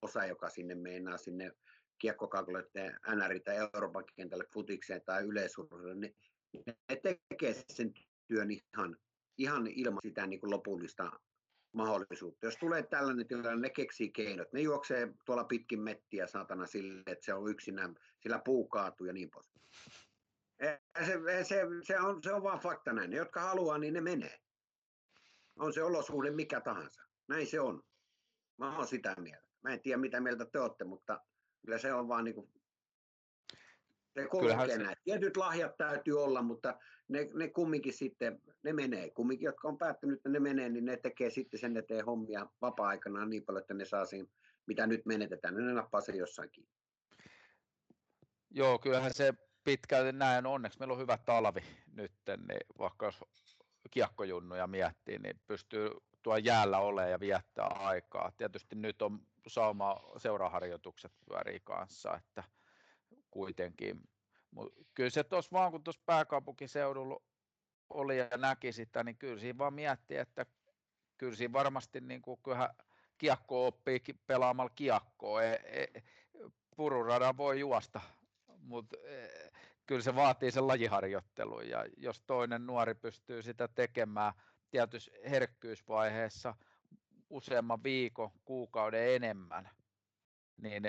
osa, 0.02 0.26
joka 0.26 0.50
sinne 0.50 0.76
meinaa 0.76 1.18
sinne 1.18 1.52
kiekkokalkoiden 2.00 3.00
NR 3.16 3.40
tai 3.46 3.56
Euroopan 3.74 4.04
kentälle 4.16 4.46
futikseen 4.54 5.02
tai 5.06 5.24
yleisurheilulle, 5.24 5.96
niin 5.96 6.16
ne 6.90 6.96
tekee 6.96 7.54
sen 7.74 7.94
työn 8.28 8.52
ihan, 8.52 8.98
ihan 9.38 9.68
ilman 9.68 10.00
sitä 10.04 10.28
niin 10.28 10.40
kuin 10.40 10.52
lopullista 10.52 11.12
mahdollisuutta. 11.74 12.46
Jos 12.46 12.58
tulee 12.58 12.84
tällainen 12.84 13.28
tilanne, 13.28 13.56
ne 13.56 13.70
keksii 13.70 14.12
keinot. 14.12 14.54
Ne 14.54 14.62
juoksee 14.62 15.14
tuolla 15.26 15.44
pitkin 15.44 15.82
mettiä 15.82 16.28
saatana 16.28 16.66
sille, 16.66 17.04
että 17.06 17.26
se 17.26 17.34
on 17.34 17.52
yksinään, 17.52 17.96
sillä 18.20 18.42
puu 18.46 18.68
kaatuu 18.68 19.08
ja 19.08 19.14
niin 19.14 19.30
pois. 19.30 19.52
Se, 20.62 20.82
se, 21.44 21.66
se, 21.84 22.00
on, 22.00 22.24
se 22.24 22.34
on 22.34 22.44
vaan 22.44 22.60
fakta 22.60 22.94
näin. 22.94 23.10
Ne, 23.10 23.18
jotka 23.18 23.42
haluaa, 23.42 23.78
niin 23.78 23.94
ne 23.94 24.02
menee. 24.02 24.40
On 25.60 25.74
se 25.74 25.84
olosuhde 25.84 26.32
mikä 26.32 26.62
tahansa. 26.62 27.02
Näin 27.28 27.48
se 27.48 27.60
on. 27.60 27.84
Mä 28.58 28.78
oon 28.78 28.88
sitä 28.88 29.16
mieltä. 29.20 29.49
Mä 29.62 29.74
en 29.74 29.82
tiedä, 29.82 29.98
mitä 29.98 30.20
mieltä 30.20 30.46
te 30.46 30.60
olette, 30.60 30.84
mutta 30.84 31.22
kyllä 31.66 31.78
se 31.78 31.94
on 31.94 32.08
vaan 32.08 32.24
niin 32.24 32.36
kuin, 32.36 32.50
se 34.14 34.28
kulkee 34.28 34.68
se... 34.68 34.94
Tietyt 35.04 35.38
lahjat 35.38 35.78
täytyy 35.78 36.24
olla, 36.24 36.42
mutta 36.42 36.80
ne, 37.08 37.30
ne 37.34 37.48
kumminkin 37.48 37.94
sitten, 37.94 38.42
ne 38.64 38.74
menee. 38.74 39.10
Kumminkin, 39.10 39.46
jotka 39.46 39.68
on 39.68 39.78
päättänyt, 39.78 40.18
että 40.18 40.30
ne 40.30 40.40
menee, 40.40 40.70
niin 40.70 40.86
ne 40.86 40.98
tekee 40.98 41.30
sitten 41.30 41.60
sen 41.60 41.78
eteen 41.78 42.06
hommia 42.06 42.48
vapaa-aikana 42.62 43.26
niin 43.26 43.46
paljon, 43.46 43.62
että 43.62 43.74
ne 43.74 43.86
saa 43.86 44.06
siinä, 44.06 44.28
mitä 44.66 44.88
nyt 44.88 45.06
menetetään, 45.06 45.56
niin 45.56 45.68
ne 45.68 45.74
nappaa 45.74 46.02
sen 46.02 46.18
jossakin. 46.18 46.68
Joo, 48.50 48.80
kyllähän 48.80 49.14
se 49.14 49.34
pitkälti 49.64 50.12
näin. 50.12 50.46
Onneksi 50.46 50.80
meillä 50.80 50.94
on 50.94 51.00
hyvä 51.00 51.18
talvi 51.18 51.62
nyt, 51.94 52.12
niin 52.28 52.60
vaikka 52.80 53.06
jos 53.06 53.20
kiekkojunnuja 53.92 54.68
miettii, 54.68 55.20
niin 55.20 55.40
pystyy 55.48 55.90
tuo 56.24 56.38
jäällä 56.38 56.80
olemaan 56.80 57.12
ja 57.12 57.20
viettää 57.20 57.68
aikaa. 57.68 58.32
Tietysti 58.38 58.76
nyt 58.76 59.02
on 59.02 59.20
sauma 59.50 60.02
seuraharjoitukset 60.18 61.12
pyörii 61.26 61.60
kanssa, 61.60 62.16
että 62.16 62.44
kuitenkin. 63.32 64.10
Mut 64.52 64.74
kyllä 64.94 65.10
se 65.10 65.24
tuossa 65.24 65.52
vaan, 65.52 65.72
kun 65.72 65.84
tuossa 65.84 66.02
pääkaupunkiseudulla 66.06 67.22
oli 67.90 68.18
ja 68.18 68.38
näki 68.38 68.72
sitä, 68.72 69.04
niin 69.04 69.18
kyllä 69.18 69.40
siinä 69.40 69.58
vaan 69.58 69.74
mietti, 69.74 70.18
että 70.18 70.46
kyllä 71.18 71.36
siinä 71.36 71.54
varmasti 71.54 72.02
niin 72.02 72.22
kuin, 72.22 72.40
kyllähän 72.44 72.70
kiekko 73.18 73.68
oppii 73.68 74.02
pelaamalla 74.28 74.72
kiekkoa. 74.76 75.44
E, 75.44 75.54
e, 75.54 76.04
pururadan 76.76 77.38
voi 77.38 77.60
juosta, 77.60 78.02
mutta 78.62 78.98
e, 79.04 79.28
kyllä 79.86 80.02
se 80.02 80.16
vaatii 80.16 80.52
sen 80.52 80.68
lajiharjoittelun 80.68 81.70
ja 81.70 81.86
jos 81.98 82.22
toinen 82.22 82.66
nuori 82.66 82.96
pystyy 82.96 83.42
sitä 83.42 83.68
tekemään 83.68 84.34
tietyssä 84.72 85.12
herkkyysvaiheessa 85.30 86.56
useamman 87.30 87.84
viikon, 87.84 88.32
kuukauden 88.46 89.16
enemmän, 89.16 89.70
niin 90.58 90.84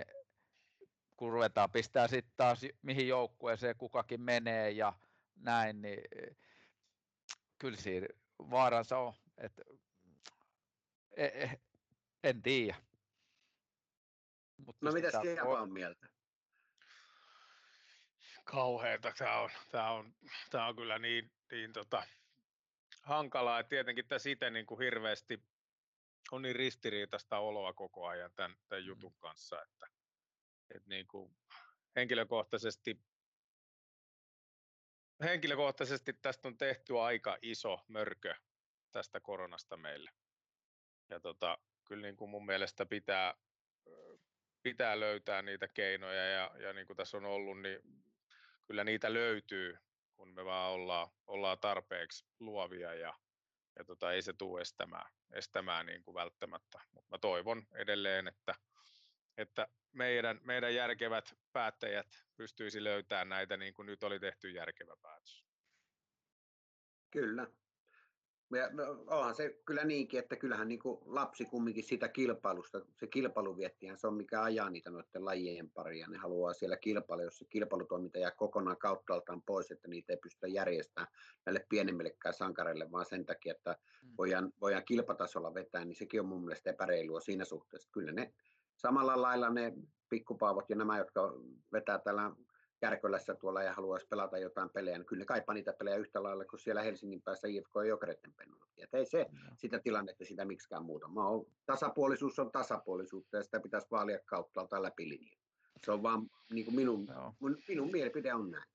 kun 1.17 1.33
ruvetaan 1.33 1.71
pistää 1.71 2.09
sitten 2.09 2.35
taas 2.37 2.61
mihin 2.83 3.09
joukkueeseen 3.09 3.77
kukakin 3.77 4.21
menee 4.21 4.71
ja 4.71 4.93
näin, 5.37 5.83
niin 5.83 6.01
kyllä 7.59 7.77
siinä 7.77 8.07
vaaransa 8.39 8.99
on, 8.99 9.15
että 9.39 9.63
e, 11.17 11.25
e, 11.25 11.61
en 12.25 12.43
tiedä. 12.43 12.77
Mutta 14.57 14.87
no 14.87 14.93
mitä 14.93 15.11
Japa 15.37 15.61
on 15.61 15.73
mieltä? 15.73 16.07
kauheeta. 18.51 19.13
Tämä 19.19 19.41
on, 19.41 19.51
tämä 19.71 19.91
on, 19.91 20.15
tämä 20.51 20.67
on 20.67 20.77
kyllä 20.77 20.99
niin, 20.99 21.31
niin 21.51 21.73
tota, 21.73 22.03
hankalaa, 23.03 23.61
että 23.61 23.71
tietenkin 23.71 24.09
tässä 24.09 24.31
itse 24.31 24.51
niin 24.51 24.67
kuin 24.67 24.81
hirveästi 24.81 25.43
on 26.33 26.43
niin 26.43 26.57
ristiriitaista 26.57 27.39
oloa 27.39 27.73
koko 27.73 28.07
ajan 28.07 28.31
tämän, 28.37 28.57
tämän 28.69 28.83
mm. 28.85 28.89
jutun 28.89 29.15
kanssa, 29.19 29.63
että, 29.63 29.87
että 30.75 30.89
niin 30.89 31.07
kuin 31.07 31.37
henkilökohtaisesti 31.97 33.01
henkilökohtaisesti 35.23 36.13
tästä 36.13 36.49
on 36.49 36.59
tehty 36.59 36.99
aika 36.99 37.39
iso 37.43 37.85
mörkö 37.89 38.35
tästä 38.93 39.21
koronasta 39.21 39.77
meille. 39.77 40.11
Ja 41.09 41.21
tota, 41.21 41.59
kyllä 41.85 42.03
niin 42.03 42.17
kuin 42.17 42.31
mun 42.31 42.47
mielestä 42.47 42.87
pitää, 42.87 43.35
pitää 44.63 45.01
löytää 45.01 45.43
niitä 45.43 45.69
keinoja 45.69 46.27
ja, 46.27 46.51
ja 46.59 46.73
niin 46.73 46.87
kuin 46.87 46.97
tässä 46.97 47.17
on 47.17 47.25
ollut, 47.25 47.61
niin 47.61 47.81
kyllä 48.65 48.85
niitä 48.85 49.13
löytyy, 49.13 49.79
kun 50.15 50.35
me 50.35 50.45
vaan 50.45 50.73
ollaan, 50.73 51.09
ollaan 51.27 51.59
tarpeeksi 51.59 52.27
luovia 52.41 52.95
ja, 52.95 53.15
ja 53.79 53.85
tota, 53.85 54.13
ei 54.13 54.23
se 54.23 54.33
tule 54.33 54.61
estämään, 54.61 55.13
estämään 55.33 55.87
niin 55.87 56.03
kuin 56.03 56.15
välttämättä. 56.15 56.81
Mutta 56.93 57.11
mä 57.11 57.19
toivon 57.19 57.67
edelleen, 57.75 58.29
että, 58.29 58.55
että 59.37 59.69
meidän, 59.93 60.41
meidän 60.43 60.75
järkevät 60.75 61.35
päättäjät 61.53 62.25
pystyisi 62.37 62.85
löytämään 62.85 63.29
näitä 63.29 63.57
niin 63.57 63.75
kuin 63.75 63.87
nyt 63.87 64.03
oli 64.03 64.21
tehty 64.21 64.51
järkevä 64.51 64.97
päätös. 65.03 65.45
Kyllä, 67.11 67.47
ja 68.57 68.69
no, 68.73 69.05
onhan 69.07 69.35
se 69.35 69.61
kyllä 69.65 69.85
niinkin, 69.85 70.21
että 70.21 70.37
kyllähän 70.37 70.69
niin 70.69 70.79
kuin 70.79 70.99
lapsi 71.05 71.45
kumminkin 71.45 71.85
sitä 71.85 72.09
kilpailusta, 72.09 72.81
se 72.97 73.07
kilpailuviettihän 73.07 73.99
se 73.99 74.07
on 74.07 74.15
mikä 74.15 74.43
ajaa 74.43 74.71
niitä 74.71 74.91
noiden 74.91 75.25
lajien 75.25 75.71
paria. 75.71 76.07
Ne 76.09 76.19
haluaa 76.19 76.53
siellä 76.53 76.77
kilpailla, 76.77 77.25
jos 77.25 77.39
se 77.39 77.45
kilpailutoiminta 77.45 78.19
jää 78.19 78.31
kokonaan 78.31 78.79
kauttaaltaan 78.79 79.43
pois, 79.43 79.71
että 79.71 79.89
niitä 79.89 80.13
ei 80.13 80.19
pystytä 80.23 80.49
järjestämään 80.49 81.13
näille 81.47 81.67
pienemmillekään 81.69 82.35
sankareille, 82.35 82.91
vaan 82.93 83.07
sen 83.07 83.27
takia, 83.27 83.53
että 83.53 83.77
mm. 84.03 84.15
voidaan, 84.19 84.53
voidaan 84.61 84.85
kilpatasolla 84.85 85.55
vetää, 85.55 85.85
niin 85.85 85.97
sekin 85.97 86.21
on 86.21 86.27
mun 86.27 86.45
mielestä 86.45 86.71
epäreilua 86.71 87.21
siinä 87.21 87.45
suhteessa. 87.45 87.91
Kyllä 87.93 88.13
ne 88.13 88.33
samalla 88.77 89.23
lailla 89.23 89.51
ne 89.51 89.73
pikkupaavot 90.09 90.71
ja 90.71 90.77
nämä, 90.77 90.99
jotka 90.99 91.35
vetää 91.73 91.99
tällä 91.99 92.33
Kärkölässä 92.81 93.35
tuolla 93.35 93.63
ja 93.63 93.73
haluaisi 93.73 94.07
pelata 94.07 94.39
jotain 94.39 94.71
pelejä, 94.71 94.99
niin 94.99 95.07
kyllä 95.07 95.21
ne 95.21 95.27
kaipaa 95.27 95.55
niitä 95.55 95.73
pelejä 95.73 95.97
yhtä 95.97 96.23
lailla 96.23 96.45
kuin 96.45 96.61
siellä 96.61 96.83
Helsingin 96.83 97.23
päässä 97.23 97.49
IFK 97.49 97.71
ja 97.75 97.85
Jokereiden 97.85 98.33
pennut. 98.33 98.61
Et 98.79 98.95
ei 98.95 99.07
se 99.07 99.27
no. 99.33 99.55
sitä 99.57 99.79
tilannetta 99.79 100.25
sitä 100.25 100.45
miksikään 100.45 100.85
muuta. 100.85 101.09
Mä 101.09 101.29
oon, 101.29 101.47
tasapuolisuus 101.67 102.39
on 102.39 102.53
tasapuolisuutta 102.53 103.37
ja 103.37 103.43
sitä 103.43 103.61
pitäisi 103.61 103.87
vaalia 103.91 104.19
kautta 104.25 104.83
läpi 104.83 105.09
linjan. 105.09 105.39
Se 105.85 105.93
on 105.93 106.03
vaan 106.03 106.31
niin 106.53 106.65
kuin 106.65 106.75
minun, 106.75 107.05
no. 107.05 107.35
minun, 107.41 107.63
minun 107.69 107.91
mielipide 107.91 108.35
on 108.35 108.51
näin. 108.51 108.71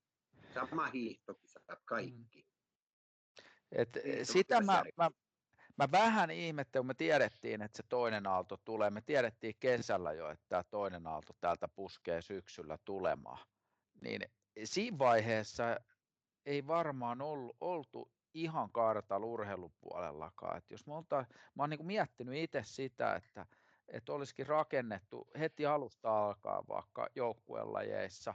Sama 0.53 0.85
hiihtokisat, 0.85 1.63
kaikki. 1.85 2.41
Mm. 2.41 2.45
Et 3.71 3.89
sitä 4.23 4.61
mä, 4.61 4.83
mä, 4.97 5.09
mä 5.77 5.91
vähän 5.91 6.31
ihmettelin, 6.31 6.81
kun 6.81 6.87
me 6.87 6.93
tiedettiin, 6.93 7.61
että 7.61 7.77
se 7.77 7.83
toinen 7.89 8.27
aalto 8.27 8.57
tulee. 8.65 8.89
Me 8.89 9.01
tiedettiin 9.01 9.55
kesällä 9.59 10.13
jo, 10.13 10.29
että 10.29 10.45
tämä 10.49 10.63
toinen 10.63 11.07
aalto 11.07 11.33
täältä 11.41 11.67
puskee 11.75 12.21
syksyllä 12.21 12.77
tulemaan 12.85 13.39
niin 14.01 14.21
siinä 14.63 14.97
vaiheessa 14.97 15.79
ei 16.45 16.67
varmaan 16.67 17.21
ollut, 17.21 17.57
oltu 17.61 18.11
ihan 18.33 18.71
kartalla 18.71 19.27
urheilupuolellakaan. 19.27 20.57
Et 20.57 20.71
jos 20.71 20.87
me 20.87 20.93
olta, 20.93 21.25
mä 21.55 21.63
oon 21.63 21.69
niin 21.69 21.85
miettinyt 21.85 22.35
itse 22.35 22.61
sitä, 22.65 23.15
että, 23.15 23.45
että 23.87 24.13
olisikin 24.13 24.47
rakennettu 24.47 25.27
heti 25.39 25.65
alusta 25.65 26.25
alkaa 26.25 26.63
vaikka 26.67 27.07
joukkuelajeissa 27.15 28.33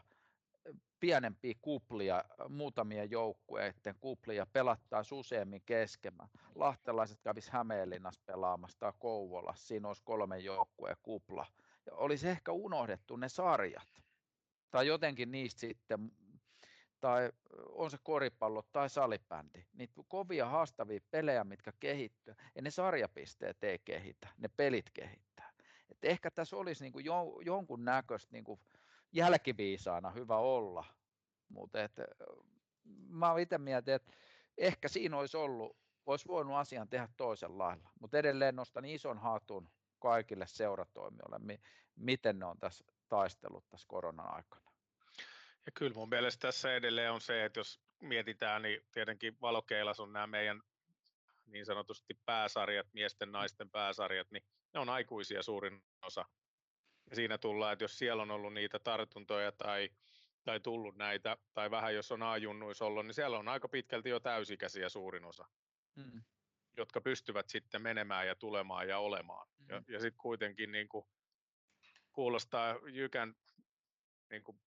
pienempiä 1.01 1.55
kuplia, 1.61 2.25
muutamien 2.49 3.11
joukkueiden 3.11 3.95
kuplia 4.01 4.47
pelattaisiin 4.47 5.19
useammin 5.19 5.63
keskemään. 5.67 6.29
Lahtelaiset 6.55 7.21
kävis 7.23 7.51
Hämeenlinnassa 7.51 8.23
pelaamassa 8.27 8.79
tai 8.79 8.93
Kouvolassa, 8.99 9.67
siinä 9.67 9.89
olisi 9.89 10.03
kolme 10.05 10.39
joukkueen 10.39 10.97
kupla. 11.03 11.47
Ja 11.87 11.95
olisi 11.95 12.29
ehkä 12.29 12.53
unohdettu 12.53 13.17
ne 13.17 13.29
sarjat 13.29 14.03
tai 14.71 14.87
jotenkin 14.87 15.31
niistä 15.31 15.61
sitten, 15.61 16.13
tai 17.01 17.33
on 17.69 17.91
se 17.91 17.99
koripallo 18.03 18.63
tai 18.73 18.91
salibändi, 18.91 19.65
niitä 19.73 19.95
kovia 20.09 20.47
haastavia 20.47 21.01
pelejä, 21.11 21.45
mitkä 21.45 21.73
kehittyy, 21.81 22.35
ja 22.55 22.63
ne 22.63 22.71
sarjapisteet 22.71 23.65
ei 23.65 23.79
kehitä, 23.79 24.29
ne 24.39 24.49
pelit 24.57 24.91
kehittää. 24.91 25.53
Et 25.91 26.05
ehkä 26.05 26.31
tässä 26.31 26.57
olisi 26.57 26.85
niin 26.85 26.93
kuin 26.93 27.05
jo, 27.05 27.41
jonkun 27.45 27.85
näköistä 27.85 28.33
niin 28.33 28.45
kuin 28.45 28.61
jälkiviisaana 29.13 30.11
hyvä 30.11 30.37
olla, 30.37 30.85
mutta 31.49 31.79
mä 33.09 33.39
itse 33.39 33.59
mietin, 33.59 33.95
että 33.95 34.13
ehkä 34.59 34.89
siinä 34.89 35.17
olisi 35.17 35.37
ollut, 35.37 35.77
olisi 36.07 36.29
voinut 36.29 36.57
asian 36.57 36.89
tehdä 36.89 37.09
toisella 37.17 37.59
lailla, 37.59 37.91
mutta 38.01 38.19
edelleen 38.19 38.57
nostan 38.57 38.85
ison 38.85 39.19
hatun 39.19 39.71
kaikille 39.99 40.47
seuratoimijoille, 40.47 41.59
miten 41.97 42.39
ne 42.39 42.47
on 42.47 42.59
tässä 42.59 42.85
taistellut 43.11 43.69
tässä 43.69 43.87
koronan 43.89 44.35
aikana. 44.35 44.71
Ja 45.67 45.73
kyllä 45.75 45.95
mun 45.95 46.09
mielestä 46.09 46.49
tässä 46.49 46.75
edelleen 46.75 47.13
on 47.13 47.21
se, 47.21 47.45
että 47.45 47.61
jos 47.61 47.81
mietitään, 48.03 48.63
niin 48.63 48.81
tietenkin 48.93 49.37
valokeilas 49.41 50.01
on 50.01 50.13
nämä 50.13 50.27
meidän 50.27 50.63
niin 51.47 51.67
sanotusti 51.67 52.15
pääsarjat, 52.27 52.87
miesten 52.93 53.33
naisten 53.33 53.71
pääsarjat, 53.71 54.31
niin 54.31 54.43
ne 54.75 54.81
on 54.81 54.89
aikuisia 54.89 55.43
suurin 55.43 55.83
osa. 56.03 56.25
Ja 57.11 57.17
siinä 57.17 57.39
tullaan, 57.39 57.73
että 57.73 57.85
jos 57.85 57.99
siellä 57.99 58.23
on 58.23 58.31
ollut 58.31 58.55
niitä 58.55 58.79
tartuntoja 58.79 59.53
tai, 59.53 59.91
tai 60.45 60.61
tullut 60.61 60.97
näitä, 60.97 61.37
tai 61.55 61.71
vähän 61.71 61.95
jos 61.95 62.13
on 62.13 62.23
ajunnuis 62.23 62.83
ollut, 62.83 63.07
niin 63.07 63.15
siellä 63.15 63.39
on 63.39 63.49
aika 63.49 63.69
pitkälti 63.69 64.09
jo 64.09 64.21
täysikäisiä 64.21 64.89
suurin 64.89 65.25
osa, 65.25 65.45
mm. 65.97 66.23
jotka 66.77 67.01
pystyvät 67.01 67.49
sitten 67.49 67.83
menemään 67.83 68.27
ja 68.27 68.37
tulemaan 68.37 68.89
ja 68.89 68.99
olemaan. 68.99 69.49
Mm. 69.59 69.67
Ja, 69.69 69.83
ja 69.89 70.01
sitten 70.01 70.21
kuitenkin 70.21 70.73
niin 70.73 70.89
kuin, 70.89 71.07
kuulostaa 72.21 72.79
Jykän 72.93 73.35
niin 74.31 74.43
kuin 74.43 74.61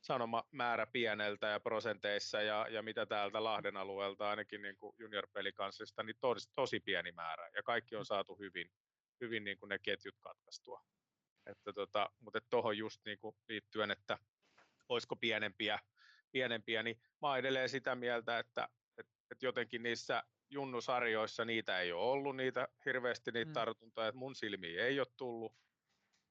sanoma 0.00 0.44
määrä 0.50 0.86
pieneltä 0.86 1.46
ja 1.46 1.60
prosenteissa 1.60 2.42
ja, 2.42 2.66
ja 2.70 2.82
mitä 2.82 3.06
täältä 3.06 3.44
Lahden 3.44 3.76
alueelta 3.76 4.30
ainakin 4.30 4.62
niin 4.62 4.76
kuin 4.76 4.94
junior-pelikanssista, 4.98 6.02
niin 6.02 6.16
tos, 6.20 6.48
tosi 6.54 6.80
pieni 6.80 7.12
määrä 7.12 7.50
ja 7.56 7.62
kaikki 7.62 7.96
on 7.96 8.04
saatu 8.04 8.34
hyvin, 8.34 8.70
hyvin 9.20 9.44
niin 9.44 9.58
kuin 9.58 9.68
ne 9.68 9.78
ketjut 9.78 10.14
katkaistua. 10.20 10.80
Että 11.46 11.72
tota, 11.72 12.10
mutta 12.18 12.40
tuohon 12.50 12.78
just 12.78 13.00
niin 13.04 13.18
kuin 13.18 13.36
liittyen, 13.48 13.90
että 13.90 14.18
olisiko 14.88 15.16
pienempiä, 15.16 15.78
pienempiä, 16.32 16.82
niin 16.82 17.00
mä 17.22 17.36
edelleen 17.36 17.68
sitä 17.68 17.94
mieltä, 17.94 18.38
että, 18.38 18.68
että, 18.98 19.12
että 19.30 19.46
jotenkin 19.46 19.82
niissä 19.82 20.22
junnusarjoissa 20.50 21.44
niitä 21.44 21.80
ei 21.80 21.92
ole 21.92 22.10
ollut 22.10 22.36
niitä 22.36 22.68
hirveästi 22.86 23.30
niitä 23.32 23.50
mm. 23.50 23.54
tartuntoja, 23.54 24.08
että 24.08 24.18
mun 24.18 24.34
silmiin 24.34 24.80
ei 24.80 25.00
ole 25.00 25.08
tullut, 25.16 25.54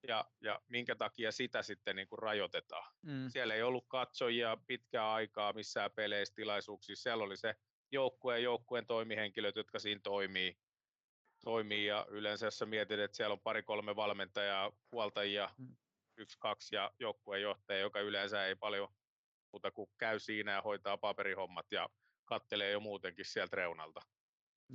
ja, 0.07 0.25
ja 0.41 0.59
minkä 0.67 0.95
takia 0.95 1.31
sitä 1.31 1.61
sitten 1.61 1.95
niin 1.95 2.07
kuin 2.07 2.19
rajoitetaan. 2.19 2.93
Mm. 3.01 3.29
Siellä 3.29 3.53
ei 3.55 3.63
ollut 3.63 3.85
katsojia 3.87 4.57
pitkää 4.67 5.13
aikaa 5.13 5.53
missään 5.53 5.91
peleissä, 5.91 6.35
tilaisuuksissa. 6.35 7.03
Siellä 7.03 7.23
oli 7.23 7.37
se 7.37 7.55
joukkueen 7.91 8.43
joukkueen 8.43 8.85
toimihenkilöt, 8.85 9.55
jotka 9.55 9.79
siinä 9.79 10.01
toimii. 10.03 10.57
toimii 11.43 11.85
ja 11.85 12.05
yleensä 12.09 12.45
jos 12.45 12.63
mietit, 12.65 12.99
että 12.99 13.17
siellä 13.17 13.33
on 13.33 13.39
pari-kolme 13.39 13.95
valmentajaa, 13.95 14.71
huoltajia, 14.91 15.49
mm. 15.57 15.75
yksi, 16.17 16.37
kaksi 16.39 16.75
ja 16.75 16.91
joukkueen 16.99 17.41
johtaja, 17.41 17.79
joka 17.79 17.99
yleensä 17.99 18.45
ei 18.45 18.55
paljon 18.55 18.93
muuta 19.53 19.71
kuin 19.71 19.89
käy 19.97 20.19
siinä 20.19 20.51
ja 20.51 20.61
hoitaa 20.61 20.97
paperihommat 20.97 21.71
ja 21.71 21.89
kattelee 22.25 22.71
jo 22.71 22.79
muutenkin 22.79 23.25
sieltä 23.25 23.55
reunalta. 23.55 24.01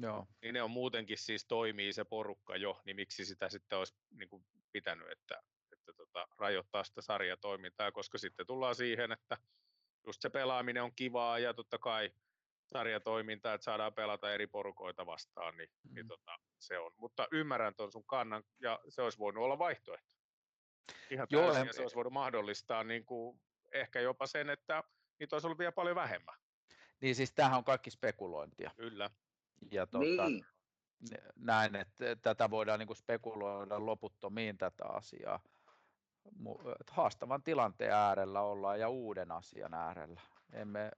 Joo. 0.03 0.27
Niin 0.43 0.55
ne 0.55 0.63
on 0.63 0.71
muutenkin 0.71 1.19
siis 1.19 1.47
toimii 1.47 1.93
se 1.93 2.05
porukka 2.05 2.57
jo, 2.57 2.81
niin 2.85 2.97
miksi 2.97 3.25
sitä 3.25 3.49
sitten 3.49 3.79
olisi 3.79 3.95
niin 4.11 4.29
kuin 4.29 4.45
pitänyt, 4.73 5.11
että, 5.11 5.43
että 5.73 5.93
tota, 5.93 6.29
rajoittaa 6.39 6.85
sitä 6.85 7.03
sarjatoimintaa, 7.03 7.93
koska 7.93 8.19
sitten 8.19 8.47
tullaan 8.47 8.75
siihen, 8.75 9.13
että 9.13 9.39
just 10.07 10.23
se 10.23 10.31
pelaaminen 10.31 10.83
on 10.83 10.95
kivaa 10.97 11.39
ja 11.39 11.55
totta 11.55 11.79
kai 11.79 12.13
sarjatoiminta, 12.67 13.55
että 13.55 13.65
saadaan 13.65 13.95
pelata 13.95 14.35
eri 14.35 14.47
porukoita 14.47 15.07
vastaan, 15.07 15.57
niin, 15.57 15.69
mm. 15.83 15.95
niin 15.95 16.09
tota, 16.09 16.39
se 16.59 16.79
on. 16.79 16.93
Mutta 16.97 17.29
ymmärrän 17.33 17.75
tuon 17.75 17.93
sun 17.93 18.07
kannan 18.07 18.45
ja 18.61 18.81
se 18.89 19.03
olisi 19.03 19.19
voinut 19.19 19.45
olla 19.45 19.59
vaihtoehto. 19.59 20.15
Ihan 21.11 21.27
Joo, 21.31 21.53
täysin, 21.53 21.67
ja 21.67 21.73
se 21.73 21.83
olisi 21.83 21.97
voinut 21.97 22.13
mahdollistaa 22.13 22.85
niin 22.85 23.05
kuin, 23.05 23.41
ehkä 23.73 24.01
jopa 24.01 24.27
sen, 24.27 24.51
että 24.51 24.85
niitä 25.21 25.37
olisi 25.37 25.47
ollut 25.47 25.59
vielä 25.59 25.73
paljon 25.73 25.97
vähemmän. 25.97 26.35
Niin 27.01 27.15
siis 27.15 27.33
tämähän 27.33 27.59
on 27.59 27.65
kaikki 27.65 27.91
spekulointia. 27.91 28.71
Kyllä. 28.77 29.11
Ja 29.71 29.87
tuota, 29.87 30.29
niin 30.29 30.47
näin, 31.37 31.77
että 31.77 32.17
tätä 32.17 32.51
voidaan 32.51 32.79
niin 32.79 32.87
kuin 32.87 32.97
spekuloida 32.97 33.87
loputtomiin 33.87 34.59
tätä 34.59 34.85
asiaa. 34.85 35.41
Haastavan 36.91 37.43
tilanteen 37.43 37.93
äärellä 37.93 38.41
ollaan 38.41 38.81
ja 38.81 38.89
uuden 38.89 39.33
asian 39.33 39.75
äärellä. 39.75 40.21
Emme, 40.53 40.91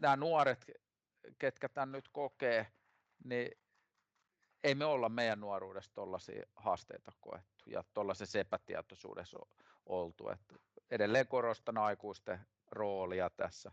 nämä 0.00 0.16
nuoret, 0.16 0.70
ketkä 1.38 1.68
tämän 1.68 1.92
nyt 1.92 2.08
kokee, 2.08 2.66
niin 3.24 3.50
ei 4.64 4.74
me 4.74 4.84
olla 4.84 5.08
meidän 5.08 5.40
nuoruudessa 5.40 5.94
tuollaisia 5.94 6.46
haasteita 6.56 7.12
koettu 7.20 7.70
ja 7.70 7.84
tuollaisessa 7.94 8.38
epätietoisuudessa 8.38 9.38
oltu. 9.86 10.28
Et 10.28 10.40
edelleen 10.90 11.26
korostan 11.26 11.78
aikuisten 11.78 12.40
roolia 12.70 13.30
tässä 13.30 13.72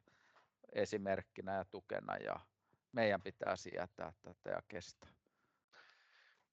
esimerkkinä 0.73 1.55
ja 1.55 1.65
tukena 1.65 2.17
ja 2.17 2.39
meidän 2.93 3.21
pitää 3.21 3.55
sietää 3.55 4.13
tätä 4.21 4.49
ja 4.49 4.61
kestää. 4.67 5.09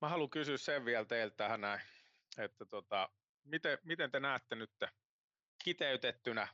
Mä 0.01 0.09
haluan 0.09 0.31
kysyä 0.31 0.57
sen 0.57 0.85
vielä 0.85 1.05
teiltä 1.05 1.37
tähän 1.37 1.61
näin, 1.61 1.81
että 2.39 2.65
tota, 2.65 3.09
miten, 3.45 3.79
miten 3.85 4.11
te 4.11 4.21
näette 4.21 4.55
nyt 4.55 4.71
kiteytettynä 5.65 6.49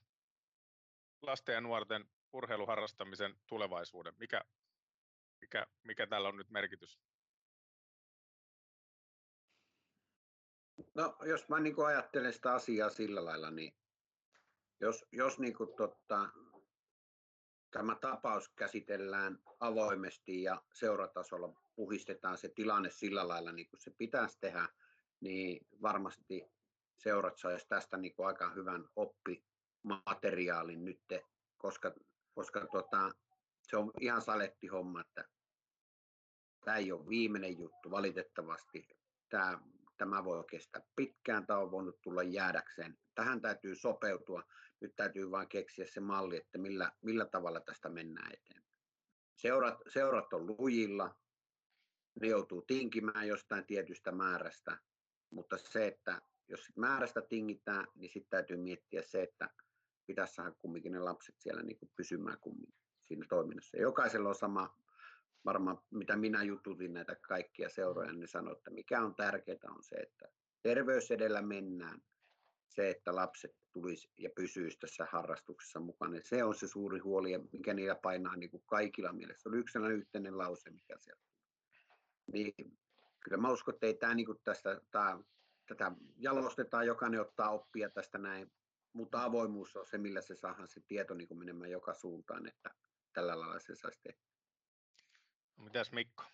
lasten 1.22 1.52
ja 1.52 1.60
nuorten 1.60 2.08
urheiluharrastamisen 2.32 3.34
tulevaisuuden? 3.46 4.14
Mikä, 4.18 4.44
mikä, 5.40 5.66
mikä 5.82 6.06
tällä 6.06 6.28
on 6.28 6.36
nyt 6.36 6.50
merkitys? 6.50 7.00
No, 10.94 11.16
jos 11.24 11.48
mä 11.48 11.60
niin 11.60 11.86
ajattelen 11.86 12.32
sitä 12.32 12.52
asiaa 12.52 12.90
sillä 12.90 13.24
lailla, 13.24 13.50
niin 13.50 13.76
jos, 14.80 15.04
jos 15.12 15.38
niin 15.38 15.54
kuin, 15.54 15.76
tota, 15.76 16.28
tämä 17.76 17.96
tapaus 18.00 18.48
käsitellään 18.48 19.38
avoimesti 19.60 20.42
ja 20.42 20.62
seuratasolla 20.72 21.52
puhistetaan 21.74 22.38
se 22.38 22.48
tilanne 22.48 22.90
sillä 22.90 23.28
lailla, 23.28 23.52
niin 23.52 23.68
kuin 23.68 23.80
se 23.80 23.90
pitäisi 23.98 24.38
tehdä, 24.40 24.68
niin 25.20 25.66
varmasti 25.82 26.50
seurat 26.96 27.38
saisi 27.38 27.66
tästä 27.68 27.96
niin 27.96 28.14
kuin 28.14 28.26
aika 28.26 28.50
hyvän 28.50 28.84
oppimateriaalin 28.96 30.84
nyt, 30.84 31.00
koska, 31.56 31.94
koska 32.34 32.66
tota, 32.72 33.10
se 33.62 33.76
on 33.76 33.90
ihan 34.00 34.22
saletti 34.22 34.66
homma, 34.66 35.00
että 35.00 35.24
tämä 36.64 36.76
ei 36.76 36.92
ole 36.92 37.08
viimeinen 37.08 37.58
juttu 37.58 37.90
valitettavasti. 37.90 38.88
Tämä, 39.28 39.60
tämä 39.96 40.24
voi 40.24 40.44
kestää 40.50 40.82
pitkään, 40.96 41.46
tämä 41.46 41.58
on 41.58 41.70
voinut 41.70 42.00
tulla 42.02 42.22
jäädäkseen. 42.22 42.98
Tähän 43.14 43.40
täytyy 43.40 43.74
sopeutua. 43.74 44.42
Nyt 44.80 44.96
täytyy 44.96 45.30
vain 45.30 45.48
keksiä 45.48 45.86
se 45.86 46.00
malli, 46.00 46.36
että 46.36 46.58
millä, 46.58 46.92
millä 47.02 47.26
tavalla 47.26 47.60
tästä 47.60 47.88
mennään 47.88 48.32
eteenpäin. 48.32 48.76
Seurat, 49.34 49.78
seurat 49.88 50.32
on 50.32 50.46
lujilla, 50.46 51.14
ne 52.20 52.28
joutuu 52.28 52.62
tinkimään 52.62 53.28
jostain 53.28 53.66
tietystä 53.66 54.12
määrästä, 54.12 54.78
mutta 55.30 55.56
se, 55.58 55.86
että 55.86 56.22
jos 56.48 56.72
määrästä 56.76 57.22
tingitään, 57.22 57.86
niin 57.94 58.10
sitten 58.12 58.30
täytyy 58.30 58.56
miettiä 58.56 59.02
se, 59.02 59.22
että 59.22 59.50
pitäisi 60.06 60.34
saada 60.34 60.52
kumminkin 60.58 60.92
ne 60.92 60.98
lapset 60.98 61.34
siellä 61.38 61.62
niin 61.62 61.78
kuin 61.78 61.92
pysymään 61.96 62.38
kumminkin 62.40 62.74
siinä 63.04 63.26
toiminnassa. 63.28 63.76
Jokaisella 63.76 64.28
on 64.28 64.34
sama, 64.34 64.78
varmaan 65.44 65.78
mitä 65.90 66.16
minä 66.16 66.42
jututin 66.42 66.92
näitä 66.92 67.16
kaikkia 67.28 67.68
seuroja, 67.68 68.12
niin 68.12 68.28
sanoin, 68.28 68.56
että 68.56 68.70
mikä 68.70 69.02
on 69.02 69.14
tärkeää 69.14 69.58
on 69.68 69.82
se, 69.82 69.96
että 69.96 70.28
terveys 70.62 71.10
edellä 71.10 71.42
mennään, 71.42 72.02
se, 72.68 72.90
että 72.90 73.14
lapset 73.14 73.56
tulisi 73.72 74.10
ja 74.18 74.30
pysyisi 74.30 74.78
tässä 74.78 75.06
harrastuksessa 75.10 75.80
mukana. 75.80 76.16
Se 76.22 76.44
on 76.44 76.54
se 76.54 76.68
suuri 76.68 76.98
huoli, 76.98 77.38
mikä 77.52 77.74
niillä 77.74 77.94
painaa 77.94 78.36
niin 78.36 78.50
kuin 78.50 78.62
kaikilla 78.66 79.12
mielessä. 79.12 79.42
Se 79.42 79.48
oli 79.48 79.58
yksi 79.58 79.72
sellainen 79.72 79.98
yhteinen 79.98 80.38
lause, 80.38 80.70
mikä 80.70 80.96
siellä 81.00 81.22
niin 82.32 82.78
kyllä 83.20 83.36
mä 83.36 83.52
uskon, 83.52 83.74
että 83.74 83.86
ei 83.86 83.94
tämä 83.94 84.14
niin 84.14 84.26
tästä, 84.44 84.80
tämä, 84.90 85.18
tätä 85.66 85.92
jalostetaan, 86.16 86.86
jokainen 86.86 87.20
ottaa 87.20 87.50
oppia 87.50 87.90
tästä 87.90 88.18
näin, 88.18 88.52
mutta 88.92 89.24
avoimuus 89.24 89.76
on 89.76 89.86
se, 89.86 89.98
millä 89.98 90.20
se 90.20 90.36
saadaan 90.36 90.68
se 90.68 90.80
tieto 90.80 91.14
niin 91.14 91.28
kuin 91.28 91.38
menemään 91.38 91.70
joka 91.70 91.94
suuntaan, 91.94 92.46
että 92.46 92.70
tällä 93.12 93.40
lailla 93.40 93.58
se 93.58 93.74
saisi 93.74 94.00
tehdä. 94.02 94.18
Mitäs 95.56 95.92
Mikko? 95.92 96.24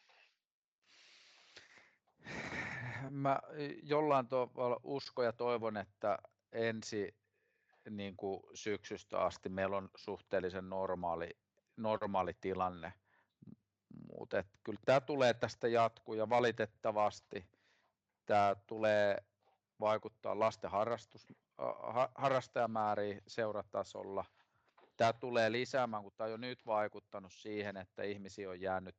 Mä 3.10 3.38
jollain 3.82 4.28
tavalla 4.28 4.80
uskon 4.82 5.24
ja 5.24 5.32
toivon, 5.32 5.76
että 5.76 6.18
ensi 6.52 7.14
niin 7.90 8.16
kuin 8.16 8.42
syksystä 8.54 9.20
asti 9.20 9.48
meillä 9.48 9.76
on 9.76 9.88
suhteellisen 9.96 10.70
normaali, 10.70 11.30
normaali 11.76 12.34
tilanne 12.40 12.92
mutta 14.18 14.44
kyllä 14.64 14.80
tämä 14.84 15.00
tulee 15.00 15.34
tästä 15.34 15.68
jatkuu 15.68 16.14
ja 16.14 16.28
valitettavasti 16.28 17.48
tämä 18.26 18.56
tulee 18.66 19.24
vaikuttaa 19.80 20.38
lasten 20.38 20.70
harrastus, 20.70 21.26
harrastajamääriin 22.14 23.22
seuratasolla. 23.26 24.24
Tämä 24.96 25.12
tulee 25.12 25.52
lisäämään, 25.52 26.02
kun 26.02 26.12
tämä 26.16 26.26
on 26.26 26.30
jo 26.30 26.36
nyt 26.36 26.66
vaikuttanut 26.66 27.32
siihen, 27.32 27.76
että 27.76 28.02
ihmisiä 28.02 28.50
on 28.50 28.60
jäänyt 28.60 28.96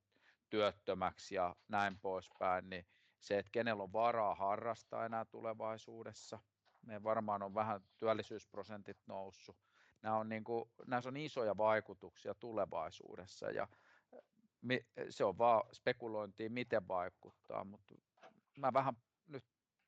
työttömäksi 0.49 1.35
ja 1.35 1.55
näin 1.67 1.99
poispäin, 1.99 2.69
niin 2.69 2.85
se, 3.23 3.37
että 3.37 3.51
kenellä 3.51 3.83
on 3.83 3.93
varaa 3.93 4.35
harrastaa 4.35 5.05
enää 5.05 5.25
tulevaisuudessa. 5.25 6.39
Me 6.81 7.03
varmaan 7.03 7.43
on 7.43 7.53
vähän 7.53 7.81
työllisyysprosentit 7.97 8.97
noussut. 9.07 9.57
Nämä 10.01 10.17
on, 10.17 10.29
niin 10.29 10.43
kuin, 10.43 10.69
näissä 10.87 11.09
on 11.09 11.17
isoja 11.17 11.57
vaikutuksia 11.57 12.35
tulevaisuudessa 12.35 13.51
ja 13.51 13.67
se 15.09 15.23
on 15.23 15.37
vaan 15.37 15.63
spekulointia, 15.73 16.49
miten 16.49 16.87
vaikuttaa, 16.87 17.63
mutta 17.63 17.95
mä 18.57 18.73
vähän 18.73 18.93
nyt 19.27 19.45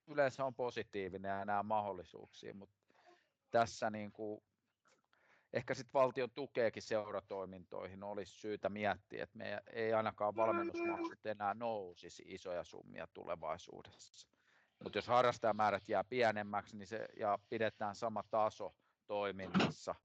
yleensä 0.07 0.45
on 0.45 0.55
positiivinen 0.55 1.39
ja 1.39 1.45
näen 1.45 1.65
mahdollisuuksia, 1.65 2.53
mutta 2.53 2.75
tässä 3.51 3.89
niin 3.89 4.11
kuin, 4.11 4.43
ehkä 5.55 5.73
sitten 5.73 5.93
valtion 5.93 6.31
tukeekin 6.31 6.83
seuratoimintoihin 6.83 8.03
olisi 8.03 8.31
syytä 8.31 8.69
miettiä, 8.69 9.23
että 9.23 9.37
me 9.37 9.61
ei 9.67 9.93
ainakaan 9.93 10.35
valmennusmaksut 10.35 11.25
enää 11.25 11.53
nousisi 11.53 12.23
isoja 12.27 12.63
summia 12.63 13.07
tulevaisuudessa. 13.13 14.27
Mutta 14.83 14.97
jos 14.97 15.07
harrastajamäärät 15.07 15.89
jää 15.89 16.03
pienemmäksi 16.03 16.77
niin 16.77 16.87
se, 16.87 17.07
ja 17.17 17.39
pidetään 17.49 17.95
sama 17.95 18.23
taso 18.31 18.75
toiminnassa, 19.07 19.95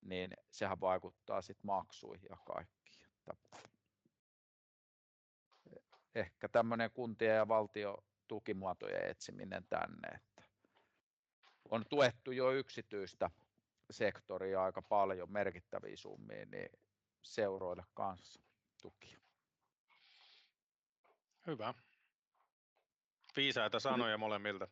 niin 0.00 0.30
sehän 0.50 0.80
vaikuttaa 0.80 1.42
sitten 1.42 1.66
maksuihin 1.66 2.26
ja 2.30 2.36
kaikkiin 2.44 2.82
ehkä 6.14 6.48
tämmöinen 6.48 6.90
kuntien 6.90 7.36
ja 7.36 7.48
valtion 7.48 7.98
tukimuotojen 8.28 9.10
etsiminen 9.10 9.64
tänne. 9.68 10.08
Että 10.14 10.42
on 11.70 11.84
tuettu 11.88 12.32
jo 12.32 12.52
yksityistä 12.52 13.30
sektoria 13.90 14.64
aika 14.64 14.82
paljon 14.82 15.32
merkittäviä 15.32 15.96
summia, 15.96 16.46
niin 16.46 16.70
seuroille 17.22 17.84
kanssa 17.94 18.40
tukia. 18.82 19.18
Hyvä. 21.46 21.74
Viisaita 23.36 23.80
sanoja 23.80 24.18
molemmilta. 24.18 24.68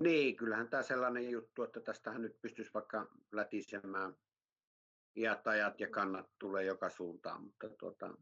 Niin, 0.00 0.36
kyllähän 0.36 0.68
tämä 0.68 0.82
sellainen 0.82 1.30
juttu, 1.30 1.62
että 1.62 1.80
tästähän 1.80 2.22
nyt 2.22 2.40
pystyisi 2.40 2.74
vaikka 2.74 3.06
lätisemään 3.32 4.16
iät, 5.16 5.46
ajat 5.46 5.80
ja 5.80 5.90
kannat 5.90 6.30
tulee 6.38 6.64
joka 6.64 6.90
suuntaan, 6.90 7.42
mutta 7.42 7.68
tuota, 7.68 8.14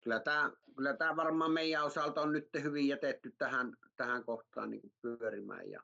kyllä 0.00 0.20
tämä, 0.20 0.52
kyllä 0.76 0.94
tämä 0.94 1.16
varmaan 1.16 1.50
meidän 1.50 1.84
osalta 1.84 2.20
on 2.20 2.32
nyt 2.32 2.48
hyvin 2.62 2.88
jätetty 2.88 3.34
tähän, 3.38 3.76
tähän 3.96 4.24
kohtaan 4.24 4.70
niin 4.70 4.92
pyörimään 5.02 5.70
ja 5.70 5.82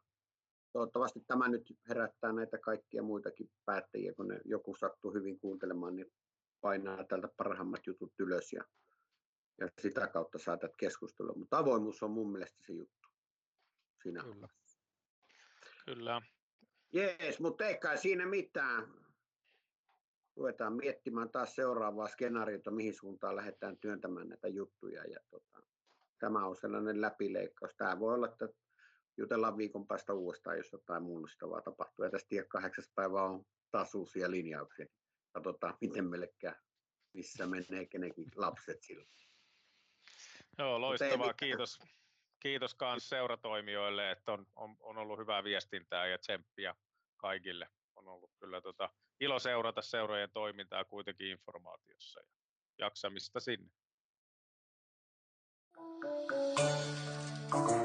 toivottavasti 0.73 1.21
tämä 1.27 1.49
nyt 1.49 1.79
herättää 1.89 2.33
näitä 2.33 2.59
kaikkia 2.59 3.03
muitakin 3.03 3.51
päättäjiä, 3.65 4.15
kun 4.15 4.29
ne 4.29 4.41
joku 4.45 4.75
sattuu 4.75 5.15
hyvin 5.15 5.41
kuuntelemaan, 5.41 5.97
niin 5.97 6.13
painaa 6.61 7.05
tältä 7.05 7.29
parhaimmat 7.37 7.87
jutut 7.87 8.13
ylös 8.19 8.53
ja, 8.53 8.65
ja 9.61 9.69
sitä 9.81 10.07
kautta 10.07 10.39
saatat 10.39 10.77
keskustelua. 10.77 11.35
Mutta 11.37 11.59
avoimuus 11.59 12.03
on 12.03 12.11
mun 12.11 12.33
mielestä 12.33 12.63
se 12.63 12.73
juttu 12.73 13.09
siinä 14.03 14.23
Kyllä. 14.23 14.49
Kyllä. 15.85 16.23
Jees, 16.93 17.41
mutta 17.41 17.65
ei 17.65 17.79
kai 17.79 17.99
siinä 17.99 18.27
mitään 18.27 19.03
ruvetaan 20.37 20.73
miettimään 20.73 21.31
taas 21.31 21.55
seuraavaa 21.55 22.09
skenaariota, 22.09 22.71
mihin 22.71 22.95
suuntaan 22.95 23.37
lähdetään 23.37 23.79
työntämään 23.79 24.29
näitä 24.29 24.49
juttuja. 24.49 25.05
Ja 25.05 25.21
tota, 25.31 25.63
tämä 26.19 26.47
on 26.47 26.57
sellainen 26.57 27.01
läpileikkaus. 27.01 27.75
Tämä 27.77 28.01
voi 28.01 28.15
olla, 28.15 28.29
että 28.29 28.49
jutellaan 29.17 29.57
viikon 29.57 29.87
päästä 29.87 30.13
uudestaan, 30.13 30.57
jos 30.57 30.73
jotain 30.73 31.03
muunnustavaa 31.03 31.63
tapahtuu. 31.63 32.05
Ja 32.05 32.11
tästä 32.11 32.29
tiedä 32.29 32.47
kahdeksas 32.49 32.91
päivä 32.95 33.23
on 33.23 33.45
taas 33.71 33.95
uusia 33.95 34.31
linjauksia. 34.31 34.87
Katsotaan, 35.33 35.75
miten 35.81 36.05
meille 36.05 36.35
käy, 36.39 36.55
missä 37.13 37.47
menee 37.47 37.87
kenenkin 37.87 38.27
lapset 38.37 38.83
silloin. 38.83 39.09
Joo, 40.59 40.81
loistavaa. 40.81 41.35
Kiitos. 41.35 41.79
Kiitos 42.41 42.77
myös 42.81 43.09
seuratoimijoille, 43.09 44.11
että 44.11 44.33
on, 44.33 44.47
on, 44.57 44.77
on 44.81 44.99
ollut 44.99 45.19
hyvää 45.19 45.45
viestintää 45.45 46.07
ja 46.07 46.19
tsemppiä 46.19 46.75
kaikille. 47.17 47.69
On 47.97 48.09
ollut 48.09 48.31
kyllä 48.41 48.61
tota, 48.61 48.91
ilo 49.21 49.39
seurata 49.39 49.83
seurojen 49.83 50.31
toimintaa 50.31 50.85
kuitenkin 50.85 51.27
informaatiossa 51.27 52.21
ja 52.21 52.27
jaksamista 52.79 53.41
sinne. 53.41 53.71
Thank 57.53 57.71
you. 57.71 57.82